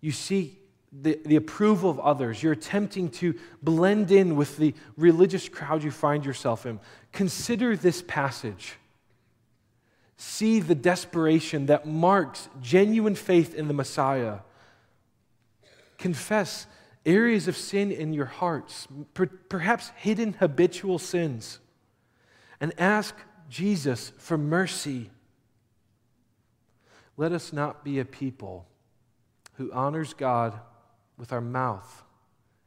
you 0.00 0.12
see 0.12 0.58
the, 0.90 1.20
the 1.26 1.36
approval 1.36 1.90
of 1.90 2.00
others, 2.00 2.42
you're 2.42 2.54
attempting 2.54 3.10
to 3.10 3.34
blend 3.62 4.10
in 4.10 4.36
with 4.36 4.56
the 4.56 4.74
religious 4.96 5.50
crowd 5.50 5.82
you 5.82 5.90
find 5.90 6.24
yourself 6.24 6.64
in, 6.64 6.80
consider 7.12 7.76
this 7.76 8.02
passage 8.02 8.78
see 10.20 10.60
the 10.60 10.74
desperation 10.74 11.64
that 11.64 11.86
marks 11.86 12.50
genuine 12.60 13.14
faith 13.14 13.54
in 13.54 13.68
the 13.68 13.74
Messiah. 13.74 14.40
Confess 15.96 16.66
areas 17.06 17.48
of 17.48 17.56
sin 17.56 17.90
in 17.90 18.12
your 18.12 18.26
hearts, 18.26 18.86
perhaps 19.48 19.90
hidden 19.96 20.34
habitual 20.34 20.98
sins, 20.98 21.58
and 22.60 22.74
ask 22.78 23.16
Jesus 23.48 24.12
for 24.18 24.36
mercy. 24.36 25.10
Let 27.20 27.32
us 27.32 27.52
not 27.52 27.84
be 27.84 27.98
a 27.98 28.06
people 28.06 28.66
who 29.58 29.70
honors 29.74 30.14
God 30.14 30.58
with 31.18 31.34
our 31.34 31.42
mouth 31.42 32.02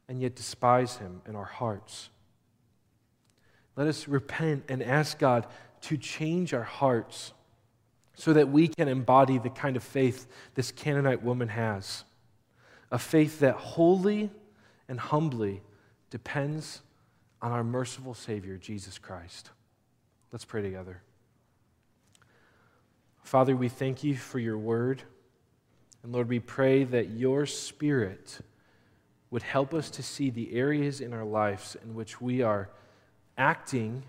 and 0.08 0.22
yet 0.22 0.36
despise 0.36 0.98
him 0.98 1.22
in 1.26 1.34
our 1.34 1.44
hearts. 1.44 2.08
Let 3.74 3.88
us 3.88 4.06
repent 4.06 4.62
and 4.68 4.80
ask 4.80 5.18
God 5.18 5.48
to 5.80 5.96
change 5.96 6.54
our 6.54 6.62
hearts 6.62 7.32
so 8.14 8.32
that 8.32 8.48
we 8.48 8.68
can 8.68 8.86
embody 8.86 9.38
the 9.38 9.50
kind 9.50 9.76
of 9.76 9.82
faith 9.82 10.28
this 10.54 10.70
Canaanite 10.70 11.24
woman 11.24 11.48
has 11.48 12.04
a 12.92 12.98
faith 13.00 13.40
that 13.40 13.56
wholly 13.56 14.30
and 14.88 15.00
humbly 15.00 15.62
depends 16.10 16.80
on 17.42 17.50
our 17.50 17.64
merciful 17.64 18.14
Savior, 18.14 18.56
Jesus 18.56 18.98
Christ. 18.98 19.50
Let's 20.30 20.44
pray 20.44 20.62
together. 20.62 21.02
Father, 23.24 23.56
we 23.56 23.70
thank 23.70 24.04
you 24.04 24.14
for 24.16 24.38
your 24.38 24.58
word. 24.58 25.02
And 26.02 26.12
Lord, 26.12 26.28
we 26.28 26.40
pray 26.40 26.84
that 26.84 27.08
your 27.08 27.46
Spirit 27.46 28.38
would 29.30 29.42
help 29.42 29.72
us 29.72 29.88
to 29.92 30.02
see 30.02 30.28
the 30.28 30.54
areas 30.54 31.00
in 31.00 31.14
our 31.14 31.24
lives 31.24 31.74
in 31.82 31.94
which 31.94 32.20
we 32.20 32.42
are 32.42 32.68
acting 33.38 34.04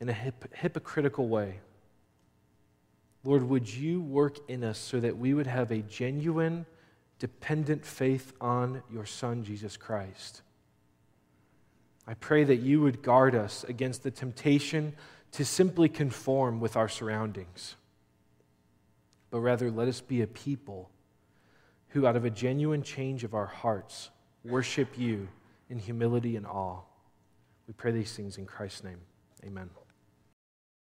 in 0.00 0.08
a 0.08 0.12
hip- 0.12 0.52
hypocritical 0.56 1.28
way. 1.28 1.60
Lord, 3.22 3.44
would 3.48 3.72
you 3.72 4.02
work 4.02 4.38
in 4.50 4.64
us 4.64 4.76
so 4.76 4.98
that 4.98 5.16
we 5.16 5.34
would 5.34 5.46
have 5.46 5.70
a 5.70 5.78
genuine, 5.78 6.66
dependent 7.20 7.86
faith 7.86 8.32
on 8.40 8.82
your 8.92 9.06
Son, 9.06 9.44
Jesus 9.44 9.76
Christ? 9.76 10.42
I 12.08 12.14
pray 12.14 12.42
that 12.42 12.56
you 12.56 12.82
would 12.82 13.02
guard 13.02 13.36
us 13.36 13.64
against 13.68 14.02
the 14.02 14.10
temptation 14.10 14.94
to 15.34 15.44
simply 15.44 15.88
conform 15.88 16.60
with 16.60 16.76
our 16.76 16.88
surroundings, 16.88 17.74
but 19.30 19.40
rather 19.40 19.68
let 19.70 19.88
us 19.88 20.00
be 20.00 20.22
a 20.22 20.26
people 20.28 20.90
who, 21.88 22.06
out 22.06 22.14
of 22.14 22.24
a 22.24 22.30
genuine 22.30 22.82
change 22.82 23.24
of 23.24 23.34
our 23.34 23.46
hearts, 23.46 24.10
worship 24.44 24.96
you 24.96 25.28
in 25.68 25.78
humility 25.78 26.36
and 26.36 26.46
awe. 26.46 26.80
We 27.66 27.74
pray 27.74 27.90
these 27.90 28.14
things 28.14 28.38
in 28.38 28.46
Christ's 28.46 28.84
name. 28.84 29.00
Amen. 29.44 29.70